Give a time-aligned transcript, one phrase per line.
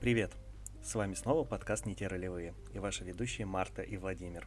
[0.00, 0.32] Привет!
[0.82, 4.46] С вами снова подкаст «Не те ролевые» и ваши ведущие Марта и Владимир.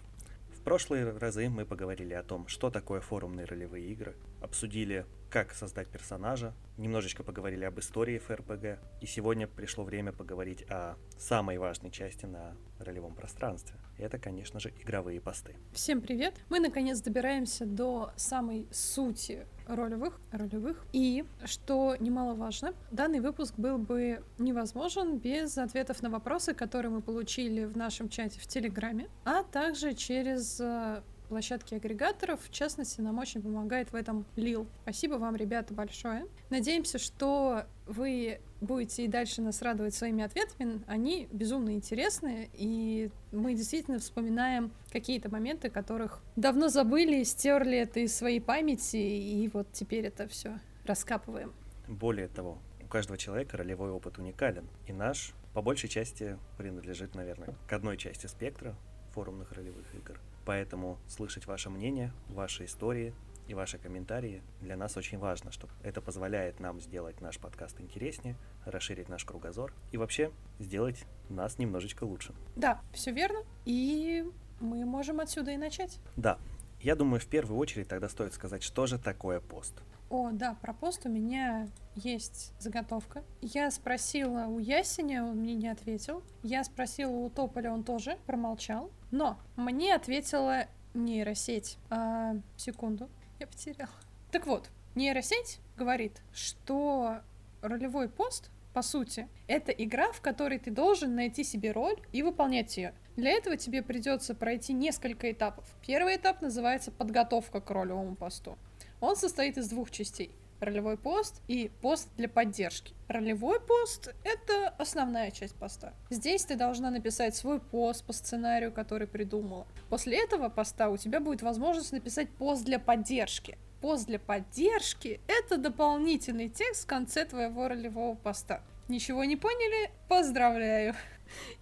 [0.58, 5.88] В прошлые разы мы поговорили о том, что такое форумные ролевые игры, обсудили, как создать
[5.88, 12.28] персонажа, немножечко поговорили об истории ФРПГ, и сегодня пришло время поговорить о самой важной части
[12.28, 13.76] на ролевом пространстве.
[13.98, 15.56] Это, конечно же, игровые посты.
[15.72, 16.36] Всем привет!
[16.50, 20.86] Мы наконец добираемся до самой сути ролевых, ролевых.
[20.94, 27.66] И, что немаловажно, данный выпуск был бы невозможен без ответов на вопросы, которые мы получили
[27.66, 31.02] в нашем чате в Телеграме, а также через э,
[31.34, 32.40] площадки агрегаторов.
[32.44, 34.68] В частности, нам очень помогает в этом Лил.
[34.84, 36.28] Спасибо вам, ребята, большое.
[36.52, 40.84] Надеемся, что вы будете и дальше нас радовать своими ответами.
[40.86, 48.16] Они безумно интересные, и мы действительно вспоминаем какие-то моменты, которых давно забыли, стерли это из
[48.16, 51.52] своей памяти, и вот теперь это все раскапываем.
[51.88, 57.56] Более того, у каждого человека ролевой опыт уникален, и наш по большей части принадлежит, наверное,
[57.68, 58.76] к одной части спектра
[59.16, 63.14] форумных ролевых игр— Поэтому слышать ваше мнение, ваши истории
[63.48, 68.36] и ваши комментарии для нас очень важно, что это позволяет нам сделать наш подкаст интереснее,
[68.66, 72.34] расширить наш кругозор и вообще сделать нас немножечко лучше.
[72.56, 73.44] Да, все верно.
[73.66, 74.26] И
[74.60, 76.00] мы можем отсюда и начать.
[76.16, 76.38] Да.
[76.82, 79.74] Я думаю, в первую очередь тогда стоит сказать, что же такое пост.
[80.14, 83.24] О, да, про пост у меня есть заготовка.
[83.42, 86.22] Я спросила у Ясеня, он мне не ответил.
[86.44, 88.92] Я спросила у Тополя, он тоже промолчал.
[89.10, 91.80] Но мне ответила нейросеть.
[91.90, 93.90] А, секунду, я потеряла.
[94.32, 97.22] Так вот, нейросеть говорит, что
[97.64, 102.78] ролевой пост, по сути, это игра, в которой ты должен найти себе роль и выполнять
[102.78, 102.94] ее.
[103.16, 105.66] Для этого тебе придется пройти несколько этапов.
[105.86, 108.60] Первый этап называется подготовка к ролевому посту.
[109.04, 112.94] Он состоит из двух частей ролевой пост и пост для поддержки.
[113.10, 115.94] Ролевой пост— это основная часть поста.
[116.10, 119.68] Здесь ты должна написать свой пост по сценарию, который придумала.
[119.90, 123.58] После этого поста у тебя будет возможность написать пост для поддержки.
[123.82, 128.64] Пост для поддержки— это дополнительный текст в конце твоего ролевого поста.
[128.88, 129.92] Ничего не поняли?
[130.08, 130.96] Поздравляю.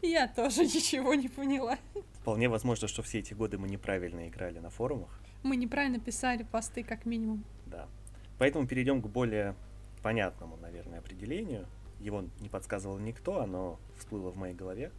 [0.04, 1.80] Я тоже ничего не поняла.
[2.20, 5.21] Вполне возможно, что все эти годы мы неправильно играли на форумах.
[5.44, 7.44] Мы неправильно писали посты, как минимум.
[7.66, 7.88] Да.
[8.38, 9.56] Поэтому перейдем к более
[10.02, 11.66] понятному, наверное, определению.
[12.00, 14.92] Его не подсказывал никто, оно всплыло в моей голове.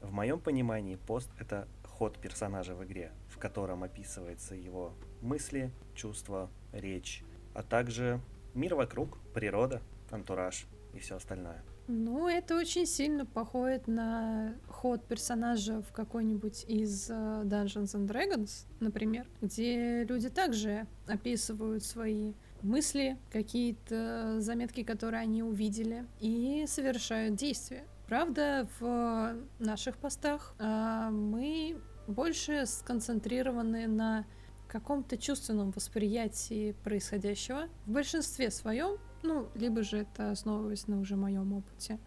[0.00, 6.48] В моем понимании пост— это ход персонажа в игре, в котором описывается его мысли, чувства,
[6.72, 7.24] речь,
[7.54, 8.20] а также
[8.54, 11.62] мир вокруг, природа, антураж и все остальное.
[11.90, 18.66] Ну, это очень сильно походит на ход персонажа в какой-нибудь из uh, Dungeons and Dragons,
[18.78, 27.84] например, где люди также описывают свои мысли, какие-то заметки, которые они увидели, и совершают действия.
[28.06, 34.26] Правда, в наших постах uh, мы больше сконцентрированы на
[34.68, 37.68] каком-то чувственном восприятии происходящего.
[37.86, 41.98] В большинстве своем ну, либо же это основываясь на уже моем опыте,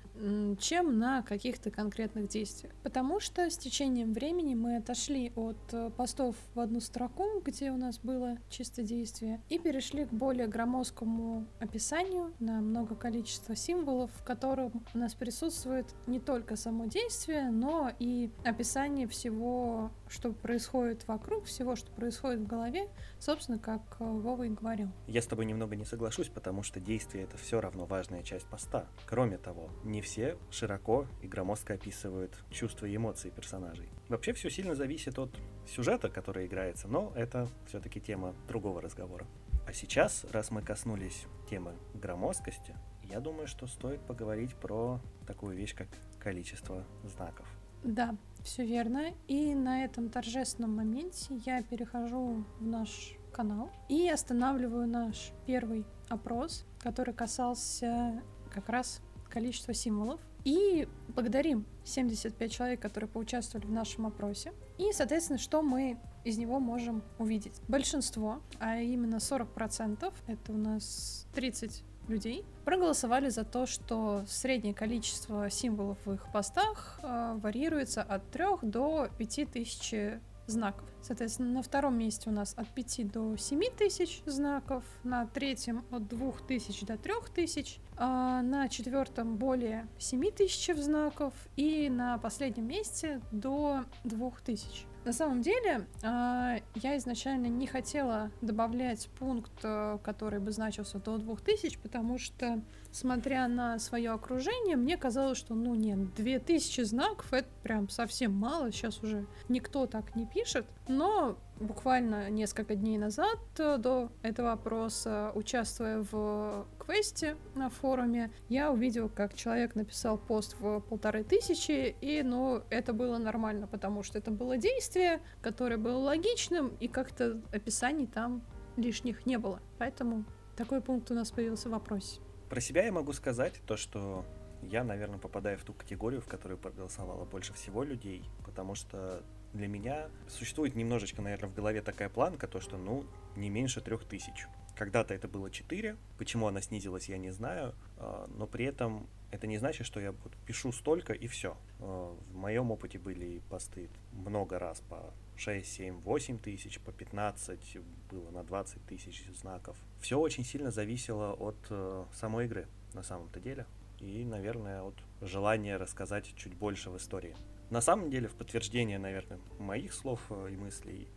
[0.59, 2.73] чем на каких-то конкретных действиях.
[2.83, 7.77] Потому что с течением времени мы отошли от э, постов в одну строку, где у
[7.77, 14.23] нас было чисто действие, и перешли к более громоздкому описанию на много количества символов, в
[14.23, 21.45] котором у нас присутствует не только само действие, но и описание всего, что происходит вокруг,
[21.45, 22.87] всего, что происходит в голове,
[23.19, 24.89] собственно, как э, Вова и говорил.
[25.07, 28.85] Я с тобой немного не соглашусь, потому что действие это все равно важная часть поста.
[29.07, 33.89] Кроме того, не все широко и громоздко описывают чувства и эмоции персонажей.
[34.09, 35.31] Вообще все сильно зависит от
[35.67, 39.25] сюжета, который играется, но это все-таки тема другого разговора.
[39.67, 45.75] А сейчас, раз мы коснулись темы громоздкости, я думаю, что стоит поговорить про такую вещь,
[45.75, 45.87] как
[46.19, 47.47] количество знаков.
[47.83, 49.13] Да, все верно.
[49.27, 56.65] И на этом торжественном моменте я перехожу в наш канал и останавливаю наш первый опрос,
[56.79, 58.21] который касался
[58.53, 60.19] как раз количества символов.
[60.43, 64.53] И благодарим 75 человек, которые поучаствовали в нашем опросе.
[64.77, 67.61] И, соответственно, что мы из него можем увидеть?
[67.67, 75.49] Большинство, а именно 40%, это у нас 30 людей, проголосовали за то, что среднее количество
[75.49, 80.87] символов в их постах э, варьируется от 3 до 5 тысяч знаков.
[81.01, 86.07] Соответственно, на втором месте у нас от 5 до 7 тысяч знаков, на третьем от
[86.07, 92.67] 2 тысяч до 3 тысяч, а на четвертом более 7 тысяч знаков и на последнем
[92.67, 94.85] месте до 2 тысяч.
[95.03, 101.17] На самом деле, а, я изначально не хотела добавлять пункт, э, который бы значился до
[101.17, 107.47] 2000, потому что, смотря на свое окружение, мне казалось, что, ну нет, 2000 знаков— это
[107.63, 110.65] прям совсем мало, сейчас уже никто так не пишет.
[110.87, 118.71] Но буквально несколько дней назад э, до этого опроса, участвуя в квесте на форуме, я
[118.71, 124.17] увидела, как человек написал пост в полторы тысячи, и, ну, это было нормально, потому что
[124.17, 128.41] это было действие, которое было логичным, и как-то описаний там
[128.77, 129.59] лишних не было.
[129.77, 132.19] Поэтому такой пункт у нас появился в вопросе.
[132.51, 134.25] Про себя я могу сказать то, что
[134.61, 139.69] я, наверное, попадаю в ту категорию, в которую проголосовало больше всего людей, потому что для
[139.69, 143.05] меня существует немножечко, наверное, в голове такая планка, то что, ну,
[143.37, 144.47] не меньше трех тысяч.
[144.75, 149.47] Когда-то это было 4, почему она снизилась, я не знаю, а, но при этом это
[149.47, 150.13] не значит, что я
[150.45, 151.55] пишу столько и все.
[151.79, 157.77] А, в моем опыте были посты много раз по 6, 7, 8 тысяч, по 15,
[158.11, 159.77] было на 20 тысяч знаков.
[159.99, 163.65] Все очень сильно зависело от э, самой игры на самом-то деле.
[163.99, 167.35] И, наверное, от желания рассказать чуть больше в истории.
[167.69, 171.07] На самом деле, в подтверждение, наверное, моих слов э, и мыслей,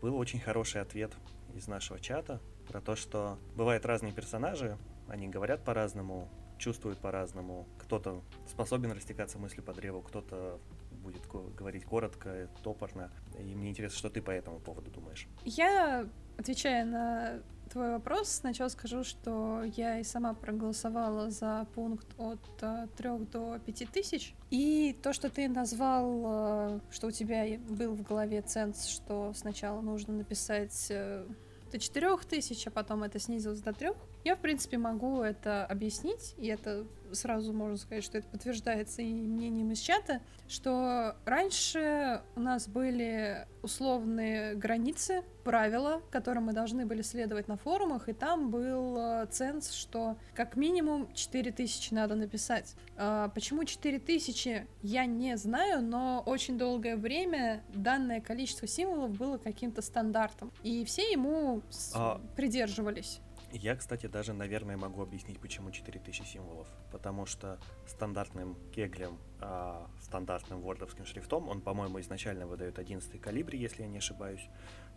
[0.00, 1.12] был очень хороший ответ
[1.54, 4.78] из нашего чата про то, что бывают разные персонажи,
[5.08, 6.28] они говорят по-разному,
[6.58, 7.66] чувствуют по-разному.
[7.78, 10.60] Кто-то способен растекаться мыслью по древу, кто-то
[10.98, 13.10] будет говорить коротко, топорно.
[13.38, 15.28] И мне интересно, что ты по этому поводу думаешь.
[15.44, 16.06] Я,
[16.36, 22.88] отвечая на твой вопрос, сначала скажу, что я и сама проголосовала за пункт от э,
[22.96, 24.34] 3 до 5 тысяч.
[24.50, 29.80] И то, что ты назвал, э, что у тебя был в голове ценз, что сначала
[29.80, 31.26] нужно написать э,
[31.70, 33.90] до 4 тысяч, а потом это снизилось до 3,
[34.24, 39.12] я, в принципе, могу это объяснить, и это сразу можно сказать, что это подтверждается и
[39.12, 47.02] мнением из чата, что раньше у нас были условные границы, правила, которым мы должны были
[47.02, 52.74] следовать на форумах, и там был э, ценз, что как минимум 4000 надо написать.
[52.96, 59.80] А, почему 4000, я не знаю, но очень долгое время данное количество символов было каким-то
[59.80, 61.62] стандартом, и все ему
[61.94, 62.20] а...
[62.36, 63.20] придерживались.
[63.52, 66.68] Я, кстати, даже, наверное, могу объяснить, почему 4000 символов.
[66.92, 73.82] Потому что стандартным кеглем, а, стандартным вордовским шрифтом, он, по-моему, изначально выдает 11 калибре, если
[73.82, 74.48] я не ошибаюсь,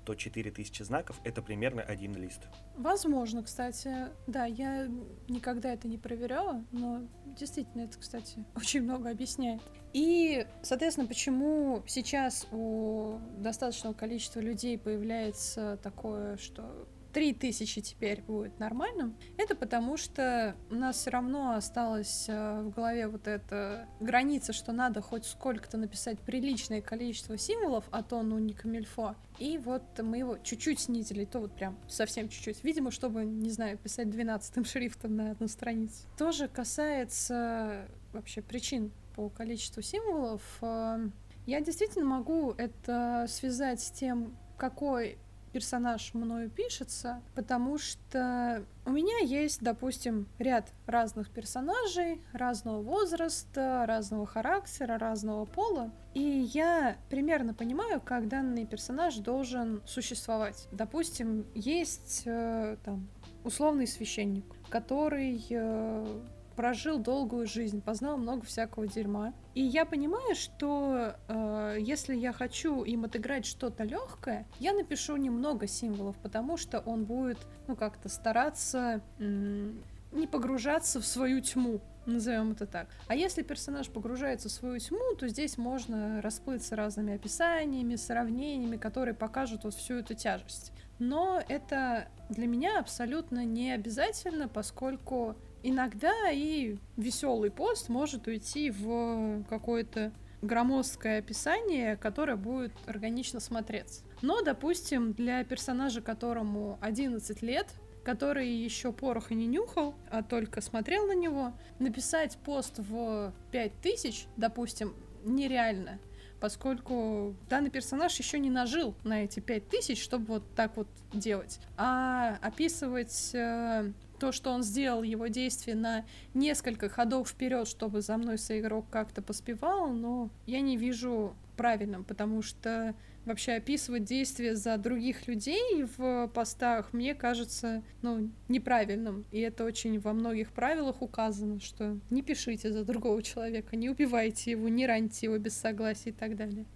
[0.05, 2.47] то 4000 знаков— это примерно один лист.
[2.75, 4.07] Возможно, кстати.
[4.27, 4.87] Да, я
[5.27, 7.01] никогда это не проверяла, но
[7.37, 9.61] действительно это, кстати, очень много объясняет.
[9.93, 19.15] И, соответственно, почему сейчас у достаточного количества людей появляется такое, что 3000 теперь будет нормальным,
[19.37, 24.71] это потому что у нас все равно осталась э, в голове вот эта граница, что
[24.71, 29.15] надо хоть сколько-то написать приличное количество символов, а то ну не камильфо.
[29.39, 32.63] И вот мы его чуть-чуть снизили, то вот прям совсем чуть-чуть.
[32.63, 36.07] Видимо, чтобы, не знаю, писать 12 шрифтом на одну страницу.
[36.17, 40.41] Тоже касается вообще причин по количеству символов.
[40.61, 41.09] Э,
[41.45, 45.17] я действительно могу это связать с тем, какой
[45.51, 54.25] персонаж мною пишется, потому что у меня есть, допустим, ряд разных персонажей, разного возраста, разного
[54.25, 56.21] характера, разного пола, и
[56.53, 60.67] я примерно понимаю, как данный персонаж должен существовать.
[60.71, 63.07] Допустим, есть э, там
[63.43, 66.21] условный священник, который э,
[66.61, 69.33] прожил долгую жизнь, познал много всякого дерьма.
[69.55, 75.65] И я понимаю, что э, если я хочу им отыграть что-то легкое, я напишу немного
[75.65, 81.81] символов, потому что он будет, ну, как-то стараться не погружаться в свою тьму.
[82.05, 82.89] Назовем это так.
[83.07, 89.15] А если персонаж погружается в свою тьму, то здесь можно расплыться разными описаниями, сравнениями, которые
[89.15, 90.73] покажут вот всю эту тяжесть.
[90.99, 99.43] Но это для меня абсолютно не обязательно, поскольку иногда и веселый пост может уйти в
[99.49, 104.03] какое-то громоздкое описание, которое будет органично смотреться.
[104.21, 107.67] Но, допустим, для персонажа, которому 11 лет,
[108.03, 114.95] который еще пороха не нюхал, а только смотрел на него, написать пост в 5000, допустим,
[115.23, 115.99] нереально,
[116.39, 121.59] поскольку данный персонаж еще не нажил на эти 5000, чтобы вот так вот делать.
[121.77, 123.91] А описывать э,
[124.21, 129.23] то, что он сделал его действие на несколько ходов вперед, чтобы за мной соигрок как-то
[129.23, 132.93] поспевал, но я не вижу правильным, потому что
[133.25, 139.25] вообще описывать действия за других людей в постах мне кажется, ну, неправильным.
[139.31, 144.51] И это очень во многих правилах указано, что не пишите за другого человека, не убивайте
[144.51, 146.67] его, не раньте его без согласия и так далее.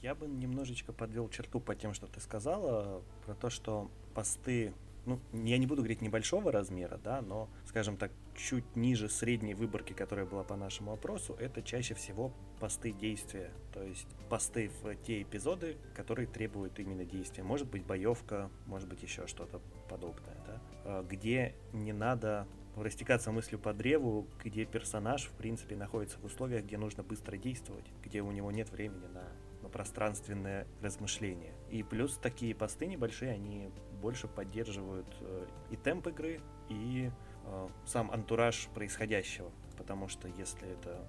[0.00, 4.72] Я бы немножечко подвел черту по тем, что ты сказала, про то, что посты
[5.06, 9.92] ну, я не буду говорить небольшого размера, да, но, скажем так, чуть ниже средней выборки,
[9.92, 15.22] которая была по нашему опросу, это чаще всего посты действия, то есть посты в те
[15.22, 17.42] эпизоды, которые требуют именно действия.
[17.42, 22.46] Может быть боевка, может быть еще что-то подобное, да, а, где не надо
[22.76, 27.84] растекаться мыслью по древу, где персонаж, в принципе, находится в условиях, где нужно быстро действовать,
[28.02, 29.24] где у него нет времени на,
[29.62, 31.52] на пространственное размышление.
[31.70, 33.70] И плюс такие посты небольшие, они
[34.04, 37.10] больше поддерживают э, и темп игры, и
[37.46, 39.50] э, сам антураж происходящего.
[39.78, 41.08] Потому что если это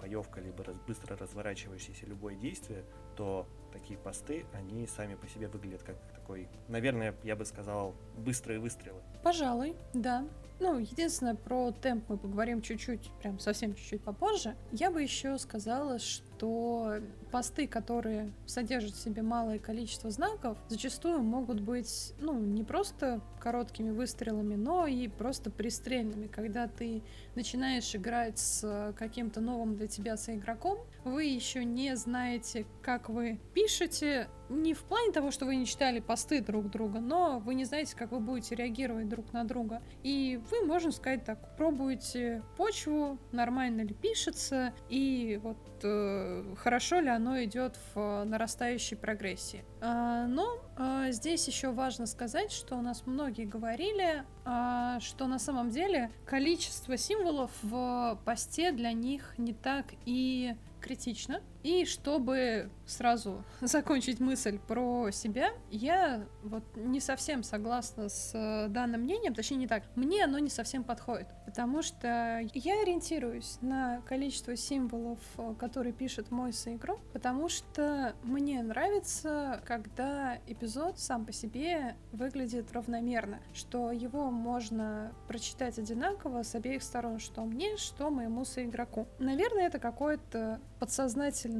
[0.00, 2.84] боевка, либо быстро разворачивающееся любое действие,
[3.16, 8.60] то такие посты, они сами по себе выглядят как такой, наверное, я бы сказал, быстрые
[8.60, 9.02] выстрелы.
[9.24, 10.24] Пожалуй, да.
[10.58, 14.56] Ну, единственное, про темп мы поговорим чуть-чуть, прям совсем чуть-чуть попозже.
[14.72, 16.94] Я бы еще сказала, что
[17.30, 23.90] посты, которые содержат в себе малое количество знаков, зачастую могут быть, ну, не просто короткими
[23.90, 26.26] выстрелами, но и просто пристрельными.
[26.26, 27.02] Когда ты
[27.34, 34.28] начинаешь играть с каким-то новым для тебя соигроком, вы еще не знаете, как вы пишете,
[34.48, 37.96] не в плане того, что вы не читали посты друг друга, но вы не знаете,
[37.96, 39.82] как вы будете реагировать друг на друга.
[40.02, 47.08] И вы, можно сказать так, пробуете почву, нормально ли пишется, и вот э, хорошо ли
[47.08, 49.64] оно идет в нарастающей прогрессии.
[49.80, 55.38] А, но а, здесь еще важно сказать, что у нас многие говорили, а, что на
[55.38, 61.42] самом деле количество символов в посте для них не так и критично.
[61.66, 69.00] И чтобы сразу закончить мысль про себя, я вот не совсем согласна с э, данным
[69.00, 74.54] мнением, точнее не так, мне оно не совсем подходит, потому что я ориентируюсь на количество
[74.54, 81.96] символов, э, которые пишет мой соигрок, потому что мне нравится, когда эпизод сам по себе
[82.12, 89.08] выглядит равномерно, что его можно прочитать одинаково с обеих сторон, что мне, что моему соигроку.
[89.18, 91.55] Наверное, это какое-то подсознательное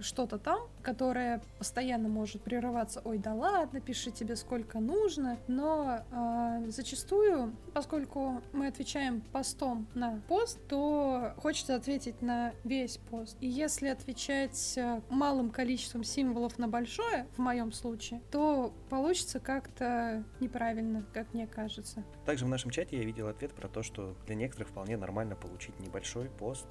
[0.00, 6.70] что-то там, которое постоянно может прерываться, ой, да ладно, пиши тебе сколько нужно, но э,
[6.70, 13.36] зачастую, поскольку мы отвечаем постом на пост, то хочется ответить на весь пост.
[13.40, 20.24] И если отвечать э, малым количеством символов на большое, в моем случае, то получится как-то
[20.40, 22.04] неправильно, как мне кажется.
[22.24, 25.78] Также в нашем чате я видел ответ про то, что для некоторых вполне нормально получить
[25.80, 26.66] небольшой пост,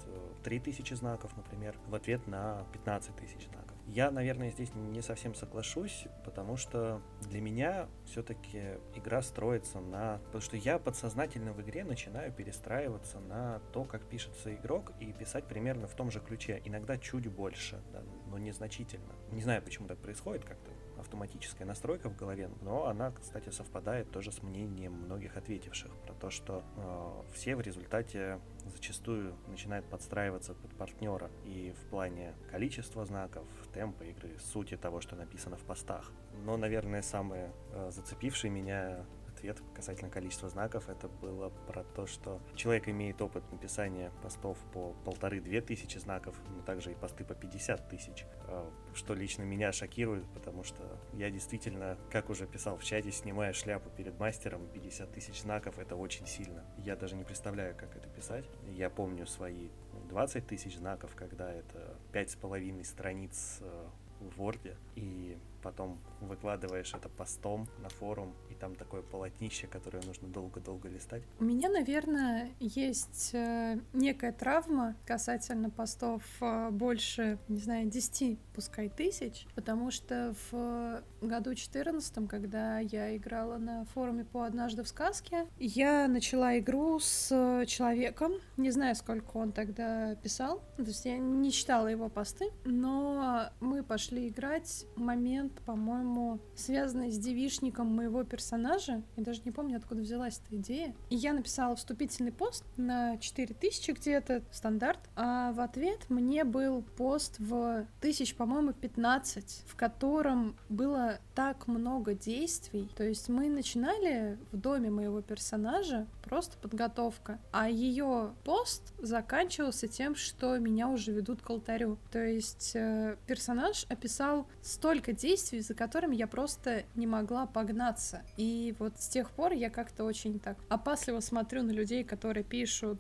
[0.46, 3.76] 3000 э, знаков, например, в ответ на 15 тысяч знаков.
[3.88, 10.18] Я, наверное, здесь не совсем соглашусь, потому что для меня все-таки игра строится на...
[10.26, 15.46] Потому что я подсознательно в игре начинаю перестраиваться на то, как пишется игрок, и писать
[15.46, 16.62] примерно в том же ключе.
[16.66, 19.14] Иногда чуть больше, да, но незначительно.
[19.32, 20.72] Не знаю, почему так происходит, как-то
[21.06, 26.30] автоматическая настройка в голове, но она, кстати, совпадает тоже с мнением многих ответивших про то,
[26.32, 33.46] что э, все в результате зачастую начинают подстраиваться под партнера и в плане количества знаков,
[33.74, 36.12] темпа игры, сути того, что написано в постах.
[36.44, 42.42] Но, наверное, самое э, зацепившее меня ответ касательно количества знаков, это было про то, что
[42.56, 47.90] человек имеет опыт написания постов по полторы-две тысячи знаков, но также и посты по 50
[47.90, 53.12] тысяч, а, что лично меня шокирует, потому что я действительно, как уже писал в чате,
[53.12, 56.64] снимая шляпу перед мастером, 50 тысяч знаков это очень сильно.
[56.78, 58.46] Я даже не представляю, как это писать.
[58.68, 59.70] Я помню свои
[60.10, 63.88] 20 тысяч знаков, когда это пять с половиной страниц э,
[64.20, 70.28] в Word, и потом выкладываешь это постом на форум, и там такое полотнище, которое нужно
[70.28, 71.24] долго-долго листать.
[71.40, 78.90] У меня, наверное, есть э, некая травма касательно постов э, больше, не знаю, 10, пускай
[78.90, 85.48] тысяч, потому что в году 14, когда я играла на форуме по «Однажды в сказке»,
[85.58, 91.52] я начала игру с человеком, не знаю, сколько он тогда писал, то есть я не
[91.52, 94.86] читала его посты, но мы пошли играть.
[94.96, 99.04] Момент по-моему, связанной с девишником моего персонажа.
[99.16, 100.96] Я даже не помню, откуда взялась эта идея.
[101.10, 105.00] И я написала вступительный пост на 4000 где-то, стандарт.
[105.16, 112.14] А в ответ мне был пост в тысяч, по-моему, 15, в котором было так много
[112.14, 112.90] действий.
[112.96, 117.40] То есть мы начинали в доме моего персонажа просто подготовка.
[117.52, 121.98] А ее пост заканчивался тем, что меня уже ведут к алтарю.
[122.12, 128.24] То есть э, персонаж описал столько действий, за которыми я просто не могла погнаться.
[128.38, 133.00] И вот с тех пор я как-то очень так опасливо смотрю на людей, которые пишут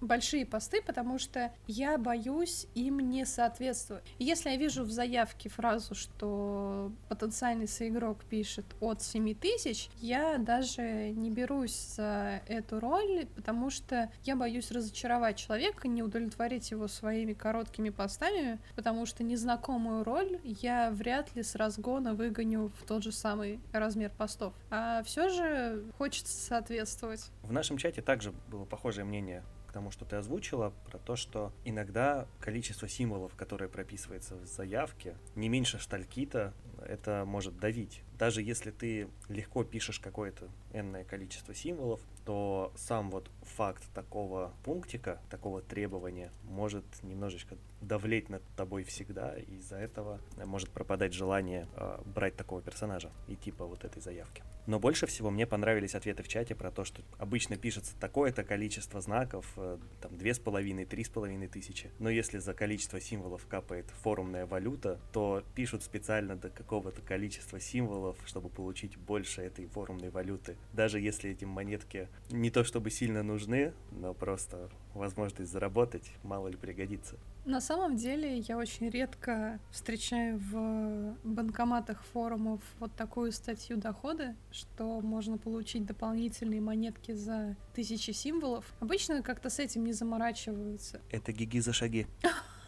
[0.00, 4.04] большие посты, потому что я боюсь им не соответствовать.
[4.18, 11.10] Если я вижу в заявке фразу, что потенциальный соигрок пишет от 7 тысяч, я даже
[11.10, 17.32] не берусь за эту роль, потому что я боюсь разочаровать человека, не удовлетворить его своими
[17.32, 23.12] короткими постами, потому что незнакомую роль я вряд ли с разгона выгоню в тот же
[23.12, 24.54] самый размер постов.
[24.70, 27.30] А все же хочется соответствовать.
[27.42, 29.31] В нашем чате также было похожее мнение
[29.72, 35.16] к тому, что ты озвучила, про то, что иногда количество символов, которое прописывается в заявке,
[35.34, 36.52] не меньше шталькита,
[36.84, 38.02] это может давить.
[38.18, 45.20] Даже если ты легко пишешь какое-то энное количество символов, то сам вот факт такого пунктика,
[45.30, 52.00] такого требования может немножечко давлеть над тобой всегда, и из-за этого может пропадать желание э,
[52.06, 54.42] брать такого персонажа и типа вот этой заявки.
[54.66, 59.00] Но больше всего мне понравились ответы в чате про то, что обычно пишется такое-то количество
[59.00, 61.90] знаков, э, там две с половиной, три с половиной тысячи.
[61.98, 68.16] Но если за количество символов капает форумная валюта, то пишут специально до какого-то количества символов,
[68.24, 70.56] чтобы получить больше этой форумной валюты.
[70.72, 76.56] Даже если эти монетки не то чтобы сильно нужны, но просто возможность заработать мало ли
[76.56, 77.16] пригодится.
[77.44, 85.00] На самом деле я очень редко встречаю в банкоматах форумов вот такую статью дохода, что
[85.00, 88.64] можно получить дополнительные монетки за тысячи символов.
[88.80, 91.00] Обычно как-то с этим не заморачиваются.
[91.10, 92.06] Это гиги за шаги.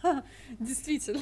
[0.59, 1.21] Действительно.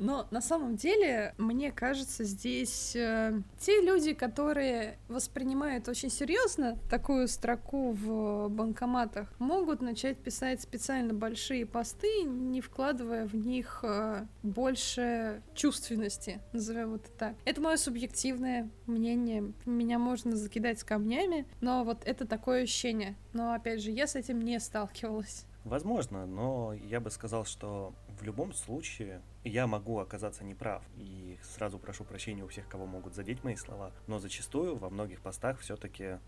[0.00, 7.28] Но на самом деле, мне кажется, здесь э, те люди, которые воспринимают очень серьезно такую
[7.28, 15.42] строку в банкоматах, могут начать писать специально большие посты, не вкладывая в них э, больше
[15.54, 17.34] чувственности, назовем это так.
[17.44, 19.52] Это мое субъективное мнение.
[19.66, 23.16] Меня можно закидать камнями, но вот это такое ощущение.
[23.34, 25.44] Но опять же, я с этим не сталкивалась.
[25.64, 30.82] Возможно, но я бы сказал, что в любом случае я могу оказаться неправ.
[30.96, 33.92] И сразу прошу прощения у всех, кого могут задеть мои слова.
[34.06, 36.18] Но зачастую во многих постах все-таки э,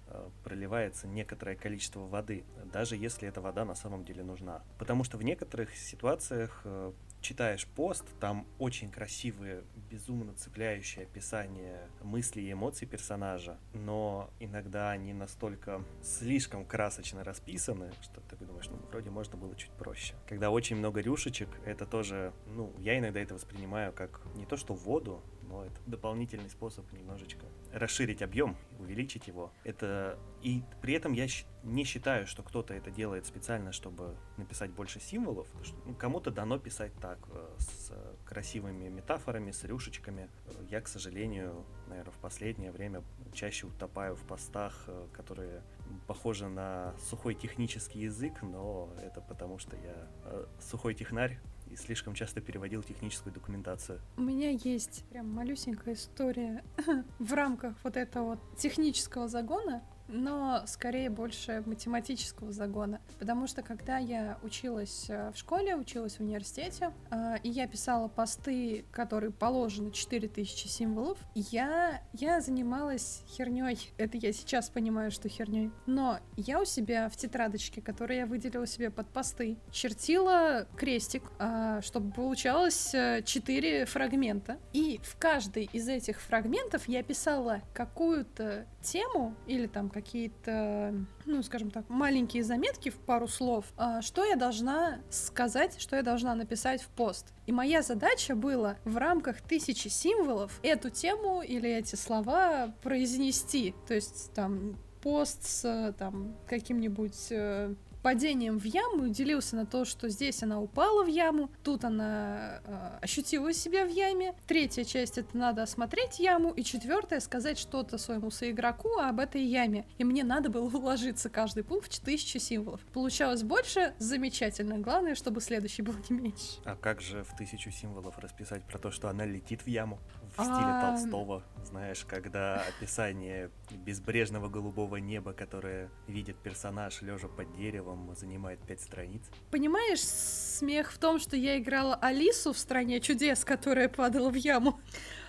[0.43, 4.63] проливается некоторое количество воды, даже если эта вода на самом деле нужна.
[4.79, 12.49] Потому что в некоторых ситуациях э, читаешь пост, там очень красивые, безумно цепляющие описания мыслей
[12.49, 19.11] и эмоций персонажа, но иногда они настолько слишком красочно расписаны, что ты думаешь, ну, вроде
[19.11, 20.15] можно было чуть проще.
[20.29, 24.75] Когда очень много рюшечек, это тоже, ну, я иногда это воспринимаю как не то что
[24.75, 29.53] воду, но это дополнительный способ немножечко расширить объем, увеличить его.
[29.65, 31.27] Это и при этом я
[31.63, 35.47] не считаю, что кто-то это делает специально, чтобы написать больше символов.
[35.85, 37.93] Ну, кому-то дано писать так, э, с
[38.25, 40.31] красивыми метафорами, с рюшечками.
[40.71, 43.03] Я, к сожалению, наверное, в последнее время
[43.35, 45.63] чаще утопаю в постах, э, которые
[46.07, 51.39] похожи на сухой технический язык, но это потому, что я э, сухой технарь,
[51.73, 54.01] и слишком часто переводил техническую документацию.
[54.17, 56.63] У меня есть прям малюсенькая история
[57.19, 59.83] в рамках вот этого технического загона
[60.13, 63.01] но скорее больше математического загона.
[63.19, 68.09] Потому что когда я училась э, в школе, училась в университете, э, и я писала
[68.09, 73.93] посты, которые положены 4000 символов, я, я занималась херней.
[73.97, 75.71] Это я сейчас понимаю, что херней.
[75.87, 81.81] Но я у себя в тетрадочке, которую я выделила себе под посты, чертила крестик, э,
[81.83, 82.95] чтобы получалось
[83.25, 84.59] 4 фрагмента.
[84.73, 91.71] И в каждый из этих фрагментов я писала какую-то тему или там какие-то, ну, скажем
[91.71, 96.83] так, маленькие заметки в пару слов, а, что я должна сказать, что я должна написать
[96.83, 97.33] в пост.
[97.47, 103.75] И моя задача была в рамках тысячи символов эту тему или эти слова произнести.
[103.87, 109.85] То есть там пост с там каким-нибудь э, падением в яму и делился на то,
[109.85, 114.35] что здесь она упала в яму, тут она э, ощутила себя в яме.
[114.47, 119.87] Третья часть это надо осмотреть яму, и четвертая сказать что-то своему соигроку об этой яме.
[119.99, 122.81] И мне надо было уложиться каждый пункт в тысячу символов.
[122.93, 124.79] Получалось больше, замечательно.
[124.79, 126.61] Главное, чтобы следующий был не меньше.
[126.65, 129.99] А как же в тысячу символов расписать про то, что она летит в яму?
[130.37, 130.97] В стиле а...
[130.97, 138.81] Толстого, знаешь, когда описание безбрежного голубого неба, которое видит персонаж лежа под деревом, занимает пять
[138.81, 139.23] страниц.
[139.51, 144.81] Понимаешь, смех в том, что я играла Алису в «Стране чудес», которая падала в яму.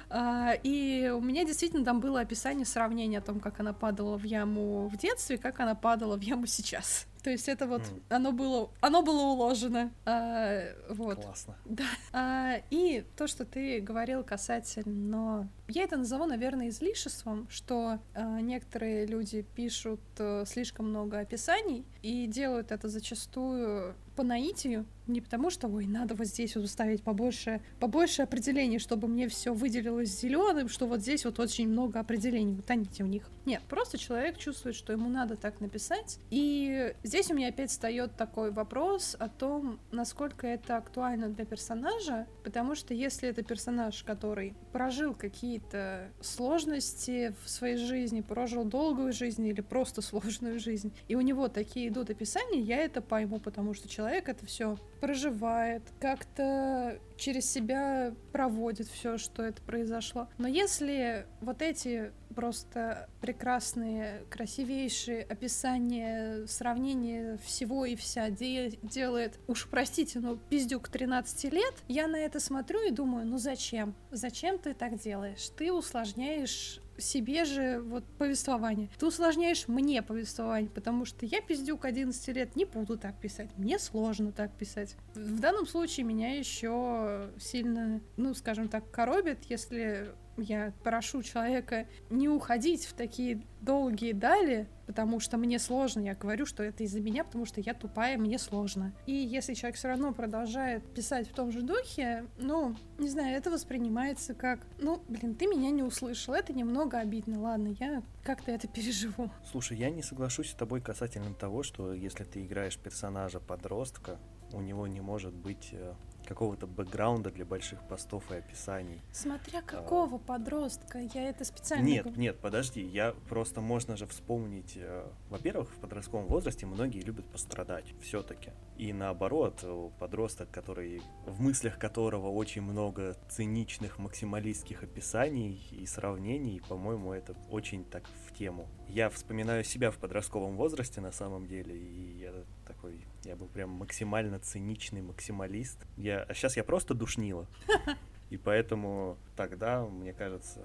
[0.09, 4.23] А, и у меня действительно там было описание сравнения о том, как она падала в
[4.23, 7.07] яму в детстве, как она падала в яму сейчас.
[7.23, 8.01] То есть это вот mm.
[8.09, 9.91] оно было оно было уложено.
[10.05, 11.23] А, вот.
[11.23, 11.55] Классно.
[11.65, 11.85] Да.
[12.11, 19.05] А, и то, что ты говорил касательно я это назову, наверное, излишеством, что э, некоторые
[19.05, 25.67] люди пишут э, слишком много описаний и делают это зачастую по наитию, не потому что,
[25.67, 30.85] ой, надо вот здесь вот ставить побольше, побольше определений, чтобы мне все выделилось зеленым, что
[30.85, 33.27] вот здесь вот очень много определений, утоните в них.
[33.45, 36.19] Нет, просто человек чувствует, что ему надо так написать.
[36.29, 42.25] И здесь у меня опять встает такой вопрос о том, насколько это актуально для персонажа,
[42.43, 49.45] потому что если это персонаж, который прожил какие-то сложности в своей жизни, прожил долгую жизнь
[49.45, 53.87] или просто сложную жизнь, и у него такие идут описания, я это пойму, потому что
[53.87, 60.29] человек это все проживает, как-то через себя проводит все, что это произошло.
[60.39, 67.02] Но если вот эти просто прекрасные, красивейшие описания, сравнения
[67.43, 72.81] всего и вся де- делает, уж простите, но пиздюк 13 лет, я на это смотрю
[72.87, 73.95] и думаю, ну зачем?
[74.11, 75.49] Зачем ты так делаешь?
[75.57, 78.89] Ты усложняешь себе же вот повествование.
[78.99, 83.49] Ты усложняешь мне повествование, потому что я, пиздюк 11 лет, не буду так писать.
[83.57, 84.95] Мне сложно так писать.
[85.15, 92.29] В данном случае меня еще сильно, ну, скажем так, коробит, если я прошу человека не
[92.29, 96.01] уходить в такие долгие дали, потому что мне сложно.
[96.01, 98.93] Я говорю, что это из-за меня, потому что я тупая, мне сложно.
[99.05, 103.49] И если человек все равно продолжает писать в том же духе, ну, не знаю, это
[103.51, 108.67] воспринимается как, ну, блин, ты меня не услышал, это немного обидно, ладно, я как-то это
[108.67, 109.29] переживу.
[109.49, 114.19] Слушай, я не соглашусь с тобой касательно того, что если ты играешь персонажа подростка,
[114.51, 115.93] у него не может быть э,
[116.25, 119.01] какого-то бэкграунда для больших постов и описаний.
[119.11, 119.61] Смотря а.
[119.61, 120.19] какого а...
[120.19, 121.85] подростка, я это специально...
[121.85, 122.21] Нет, говорю.
[122.21, 127.85] нет, подожди, я просто можно же вспомнить, э, во-первых, в подростковом возрасте многие любят пострадать
[128.01, 128.51] все-таки.
[128.77, 129.63] И наоборот,
[129.99, 137.85] подросток, который в мыслях которого очень много циничных максималистских описаний и сравнений, по-моему, это очень
[137.85, 138.67] так в тему.
[138.87, 142.33] Я вспоминаю себя в подростковом возрасте на самом деле, и я
[142.65, 145.79] такой, я был прям максимально циничный максималист.
[145.97, 147.47] Я, а сейчас я просто душнила.
[148.29, 150.61] И поэтому тогда, мне кажется,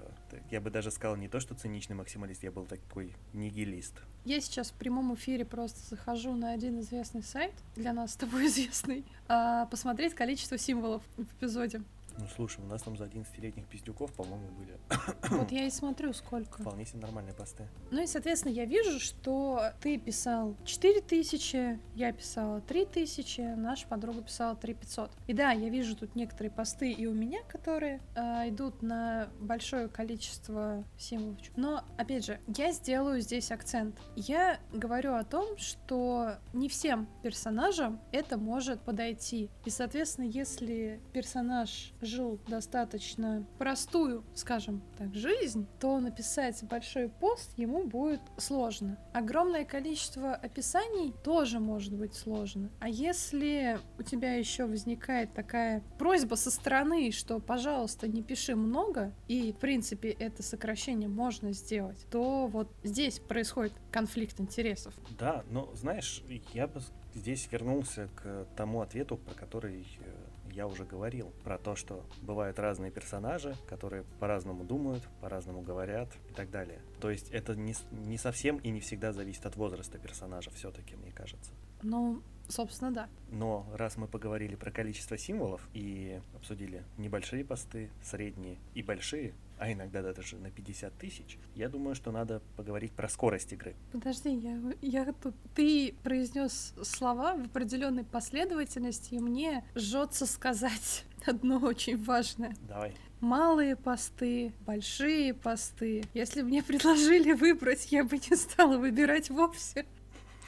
[0.49, 3.93] я бы даже сказал не то, что циничный максималист, я был такой нигилист.
[4.25, 8.45] Я сейчас в прямом эфире просто захожу на один известный сайт, для нас с тобой
[8.47, 11.83] известный, а, посмотреть количество символов в эпизоде.
[12.19, 14.77] Ну слушай, у нас там за 11-летних пиздюков, по-моему, были.
[15.29, 16.61] Вот я и смотрю, сколько.
[16.61, 17.67] Вполне себе нормальные посты.
[17.91, 24.55] Ну и, соответственно, я вижу, что ты писал 4000, я писала 3000, наша подруга писала
[24.55, 25.11] 3500.
[25.27, 29.87] И да, я вижу тут некоторые посты и у меня, которые э, идут на большое
[29.87, 31.37] количество символов.
[31.55, 33.97] Но, опять же, я сделаю здесь акцент.
[34.15, 39.49] Я говорю о том, что не всем персонажам это может подойти.
[39.63, 47.85] И, соответственно, если персонаж жил достаточно простую, скажем так, жизнь, то написать большой пост ему
[47.85, 48.97] будет сложно.
[49.13, 52.69] Огромное количество описаний тоже может быть сложно.
[52.79, 59.13] А если у тебя еще возникает такая просьба со стороны, что, пожалуйста, не пиши много,
[59.27, 64.93] и, в принципе, это сокращение можно сделать, то вот здесь происходит конфликт интересов.
[65.17, 66.81] Да, но знаешь, я бы
[67.13, 70.18] здесь вернулся к тому ответу, про который э,
[70.53, 76.33] я уже говорил про то, что бывают разные персонажи, которые по-разному думают, по-разному говорят и
[76.33, 76.81] так далее.
[76.99, 81.11] То есть это не, не совсем и не всегда зависит от возраста персонажа все-таки, мне
[81.11, 81.51] кажется.
[81.81, 83.09] Ну, собственно, да.
[83.31, 89.71] Но раз мы поговорили про количество символов и обсудили небольшие посты, средние и большие, а
[89.71, 93.75] иногда даже на 50 тысяч, я думаю, что надо поговорить про скорость игры.
[93.91, 95.35] Подожди, я, я тут...
[95.53, 102.55] Ты произнес слова в определенной последовательности, и мне жжется сказать одно очень важное.
[102.67, 102.95] Давай.
[103.19, 106.05] Малые посты, большие посты.
[106.13, 109.85] Если бы мне предложили выбрать, я бы не стала выбирать вовсе.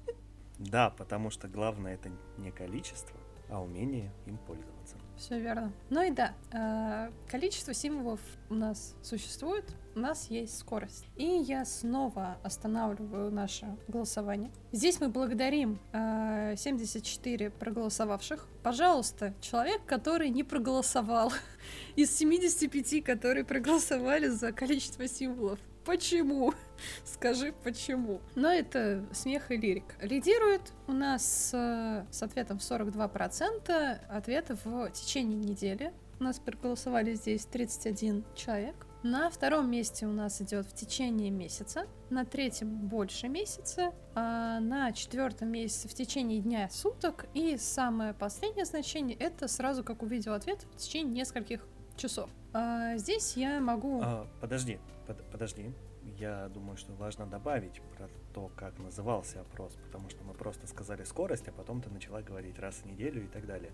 [0.60, 3.18] Да, потому что главное это не количество,
[3.48, 4.96] а умение им пользоваться.
[5.16, 5.72] Все верно.
[5.88, 11.06] Ну и да, э, количество символов у нас существует, у нас есть скорость.
[11.16, 14.50] И я снова останавливаю наше голосование.
[14.72, 18.46] Здесь мы благодарим 74 э, проголосовавших.
[18.62, 21.32] Пожалуйста, человек, который не проголосовал,
[21.96, 25.58] из 75, которые проголосовали за количество символов,
[25.90, 26.54] Почему?
[27.04, 28.20] Скажи, почему?
[28.36, 29.96] Но это смех и лирик.
[30.00, 35.92] Лидирует у нас с, с ответом 42% ответов в течение недели.
[36.20, 38.76] У нас проголосовали здесь 31 человек.
[39.02, 44.92] На втором месте у нас идет в течение месяца, на третьем больше месяца, а на
[44.92, 50.64] четвертом месяце в течение дня суток, и самое последнее значение это сразу как увидел ответ
[50.72, 52.30] в течение нескольких часов.
[52.52, 54.00] А здесь я могу...
[54.02, 54.78] А, подожди,
[55.14, 55.72] под, подожди.
[56.18, 61.04] Я думаю, что важно добавить про то, как назывался опрос, потому что мы просто сказали
[61.04, 63.72] скорость, а потом ты начала говорить раз в неделю и так далее.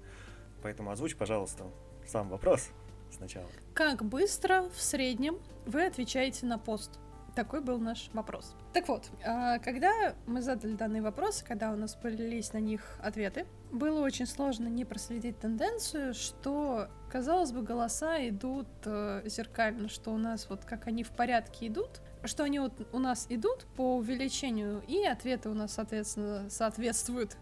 [0.63, 1.65] Поэтому озвучь, пожалуйста,
[2.07, 2.71] сам вопрос
[3.11, 3.49] сначала.
[3.75, 6.99] Как быстро в среднем вы отвечаете на пост?
[7.37, 8.55] Такой был наш вопрос.
[8.73, 13.45] Так вот, а, когда мы задали данный вопрос, когда у нас полились на них ответы,
[13.71, 20.17] было очень сложно не проследить тенденцию, что, казалось бы, голоса идут э, зеркально, что у
[20.17, 24.83] нас вот как они в порядке идут, что они вот у нас идут по увеличению,
[24.89, 27.37] и ответы у нас, соответственно, соответствуют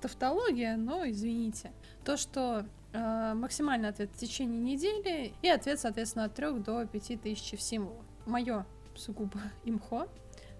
[0.00, 1.72] тавтология, но извините.
[2.04, 7.22] То, что э, максимальный ответ в течение недели и ответ, соответственно, от 3 до 5
[7.22, 8.04] тысяч символов.
[8.24, 8.64] Мое
[8.96, 10.08] сугубо имхо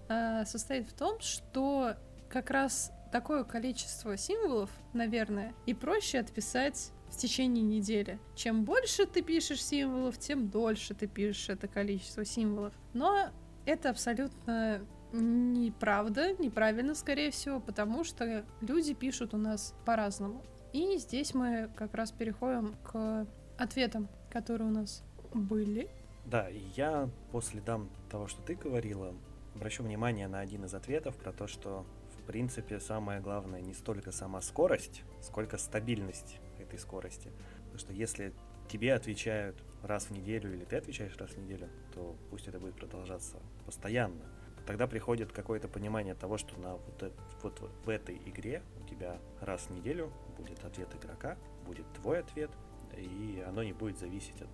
[0.09, 1.95] э, состоит в том, что
[2.29, 8.19] как раз такое количество символов, наверное, и проще отписать в течение недели.
[8.35, 12.73] Чем больше ты пишешь символов, тем дольше ты пишешь это количество символов.
[12.93, 13.29] Но
[13.65, 20.43] это абсолютно неправда, неправильно, скорее всего, потому что люди пишут у нас по-разному.
[20.73, 23.27] И здесь мы как раз переходим к
[23.59, 25.89] ответам, которые у нас были.
[26.25, 29.13] Да, и я по следам того, что ты говорила,
[29.55, 31.85] обращу внимание на один из ответов про то, что
[32.17, 37.31] в принципе самое главное не столько сама скорость, сколько стабильность этой скорости.
[37.63, 38.33] Потому что если
[38.69, 42.75] тебе отвечают раз в неделю или ты отвечаешь раз в неделю, то пусть это будет
[42.75, 44.23] продолжаться постоянно.
[44.65, 49.19] Тогда приходит какое-то понимание того, что на вот, это, вот в этой игре у тебя
[49.41, 52.49] раз в неделю будет ответ игрока, будет твой ответ,
[52.95, 54.49] и оно не будет зависеть от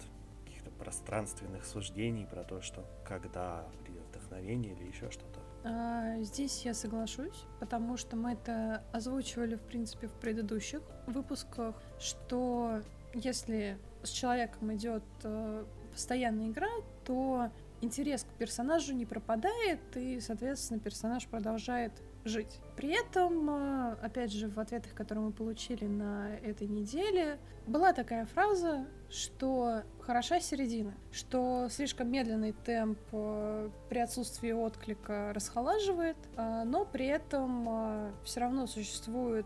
[0.79, 5.39] пространственных суждений про то, что когда придет вдохновение или еще что-то.
[5.63, 12.81] А, здесь я соглашусь, потому что мы это озвучивали, в принципе, в предыдущих выпусках, что
[13.13, 16.69] если с человеком идет э, постоянная игра,
[17.03, 17.49] то
[17.81, 21.91] интерес к персонажу не пропадает, и, соответственно, персонаж продолжает
[22.25, 22.59] жить.
[22.75, 28.25] При этом, э, опять же, в ответах, которые мы получили на этой неделе, была такая
[28.25, 36.85] фраза, что хороша середина, что слишком медленный темп э, при отсутствии отклика расхолаживает, э, но
[36.85, 39.45] при этом все равно существует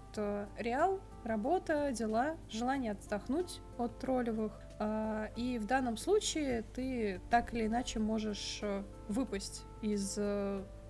[0.58, 4.54] реал, работа, дела, желание отдохнуть от троллевых.
[5.38, 8.62] И в данном случае ты так или иначе можешь
[9.08, 10.20] выпасть из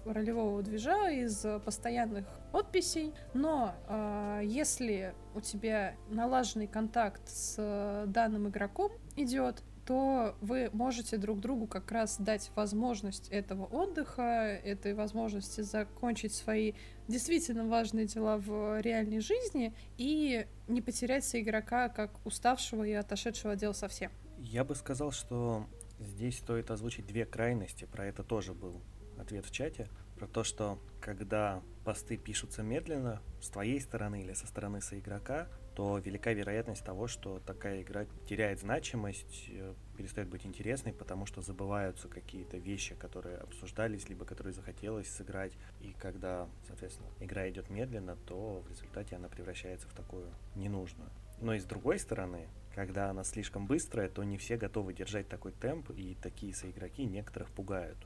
[0.05, 8.91] ролевого движа из постоянных подписей, но э, если у тебя налаженный контакт с данным игроком
[9.15, 16.33] идет, то вы можете друг другу как раз дать возможность этого отдыха, этой возможности закончить
[16.33, 16.73] свои
[17.07, 23.59] действительно важные дела в реальной жизни и не потерять игрока как уставшего и отошедшего от
[23.59, 24.11] дел совсем.
[24.37, 25.67] Я бы сказал, что
[25.99, 28.81] здесь стоит озвучить две крайности, про это тоже был
[29.17, 34.47] ответ в чате про то, что когда посты пишутся медленно с твоей стороны или со
[34.47, 40.93] стороны соигрока, то велика вероятность того, что такая игра теряет значимость, э, перестает быть интересной,
[40.93, 45.53] потому что забываются какие-то вещи, которые обсуждались, либо которые захотелось сыграть.
[45.81, 51.09] И когда, соответственно, игра идет медленно, то в результате она превращается в такую ненужную.
[51.41, 55.51] Но и с другой стороны, когда она слишком быстрая, то не все готовы держать такой
[55.51, 57.97] темп, и такие соигроки некоторых пугают.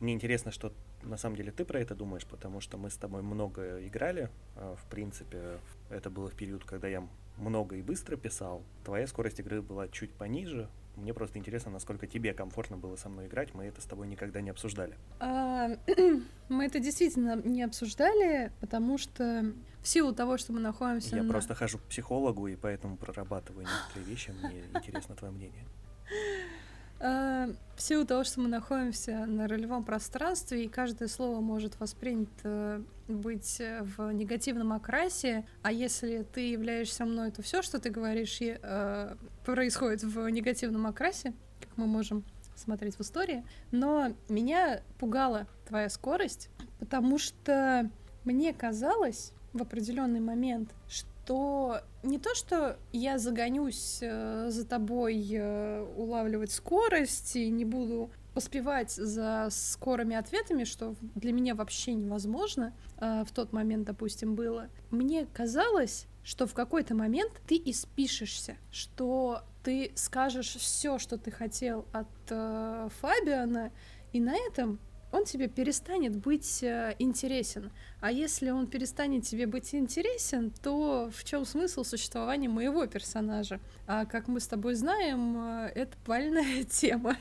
[0.00, 3.22] Мне интересно, что на самом деле ты про это думаешь, потому что мы с тобой
[3.22, 4.30] много играли.
[4.56, 5.58] А, в принципе,
[5.90, 7.06] это было в период, когда я
[7.36, 8.62] много и быстро писал.
[8.84, 10.68] Твоя скорость игры была чуть пониже.
[10.96, 13.54] Мне просто интересно, насколько тебе комфортно было со мной играть.
[13.54, 14.96] Мы это с тобой никогда не обсуждали.
[15.20, 21.14] Мы это действительно не обсуждали, потому что в силу того, что мы находимся...
[21.14, 21.30] Я на...
[21.30, 24.30] просто хожу к психологу, и поэтому прорабатываю некоторые вещи.
[24.30, 25.64] Мне интересно твое мнение.
[27.00, 32.82] А, в силу того, что мы находимся на ролевом пространстве, и каждое слово может воспринято
[33.06, 39.14] быть в негативном окрасе, а если ты являешься мной, то все, что ты говоришь, э,
[39.44, 42.24] происходит в негативном окрасе, как мы можем
[42.56, 43.44] смотреть в истории.
[43.70, 47.88] Но меня пугала твоя скорость, потому что
[48.24, 55.28] мне казалось в определенный момент, что то не то, что я загонюсь э, за тобой
[55.30, 62.72] э, улавливать скорость и не буду поспевать за скорыми ответами, что для меня вообще невозможно
[62.96, 64.70] э, в тот момент, допустим, было.
[64.90, 71.84] Мне казалось, что в какой-то момент ты испишешься, что ты скажешь все, что ты хотел
[71.92, 73.70] от э, Фабиана,
[74.14, 74.78] и на этом
[75.10, 77.70] он тебе перестанет быть э, интересен.
[78.00, 83.60] А если он перестанет тебе быть интересен, то в чем смысл существования моего персонажа?
[83.86, 87.16] А как мы с тобой знаем, э, это больная тема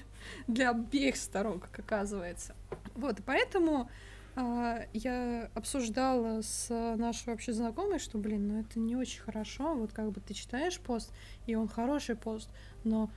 [0.47, 2.55] для обеих сторон, как оказывается.
[2.95, 3.89] Вот, поэтому
[4.35, 9.93] э, я обсуждала с нашей общей знакомой, что, блин, ну это не очень хорошо, вот
[9.93, 11.13] как бы ты читаешь пост,
[11.45, 12.49] и он хороший пост,
[12.83, 13.09] но,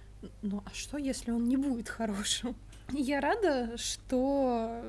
[0.42, 2.54] но а что, если он не будет хорошим?
[2.92, 4.83] Я рада, что,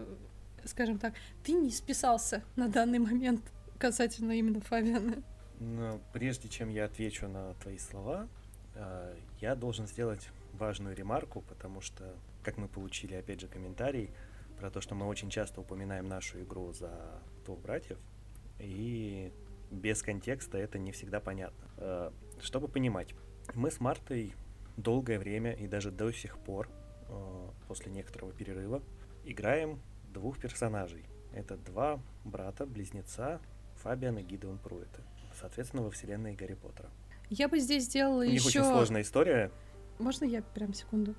[0.66, 3.42] скажем так, ты не списался на данный момент
[3.78, 5.24] касательно именно Фабиана.
[5.60, 8.28] Но прежде чем я отвечу на твои слова,
[8.76, 14.10] а, я должен сделать важную ремарку, потому что, как мы получили, опять же, комментарий
[14.58, 16.92] про то, что мы очень часто упоминаем нашу игру за
[17.46, 17.98] двух братьев,
[18.60, 19.32] и
[19.70, 21.66] без контекста это не всегда понятно.
[21.78, 23.14] А, чтобы понимать,
[23.54, 24.34] мы с Мартой
[24.78, 26.81] долгое время и даже до сих пор Э,
[27.68, 28.82] после некоторого перерыва
[29.24, 29.82] играем
[30.14, 31.06] двух персонажей.
[31.34, 33.40] Это два брата-близнеца
[33.76, 35.02] Фабиан и Гидеон Пруэта.
[35.40, 36.90] Соответственно, во вселенной Гарри Поттера.
[37.30, 38.32] Я бы здесь сделала еще...
[38.32, 39.52] У них очень сложная история.
[40.00, 41.16] Можно я прям секунду?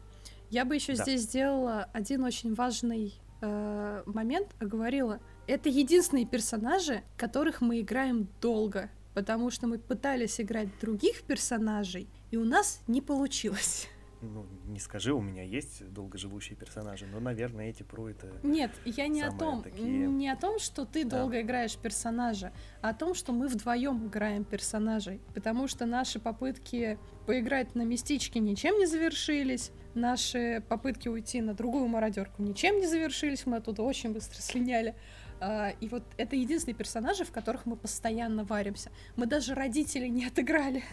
[0.50, 1.02] Я бы еще да.
[1.02, 5.20] здесь сделала один очень важный э, момент, оговорила.
[5.46, 12.36] Это единственные персонажи, которых мы играем долго, потому что мы пытались играть других персонажей, и
[12.36, 13.88] у нас не получилось
[14.22, 18.32] ну, не скажи, у меня есть долгоживущие персонажи, но, наверное, эти про это.
[18.42, 20.06] Нет, я не о том, такие...
[20.06, 21.18] не о том, что ты да.
[21.18, 25.20] долго играешь персонажа, а о том, что мы вдвоем играем персонажей.
[25.34, 31.86] Потому что наши попытки поиграть на местичке ничем не завершились, наши попытки уйти на другую
[31.88, 34.94] мародерку ничем не завершились, мы оттуда очень быстро слиняли.
[35.40, 38.92] А, и вот это единственные персонажи, в которых мы постоянно варимся.
[39.16, 40.84] Мы даже родителей не отыграли.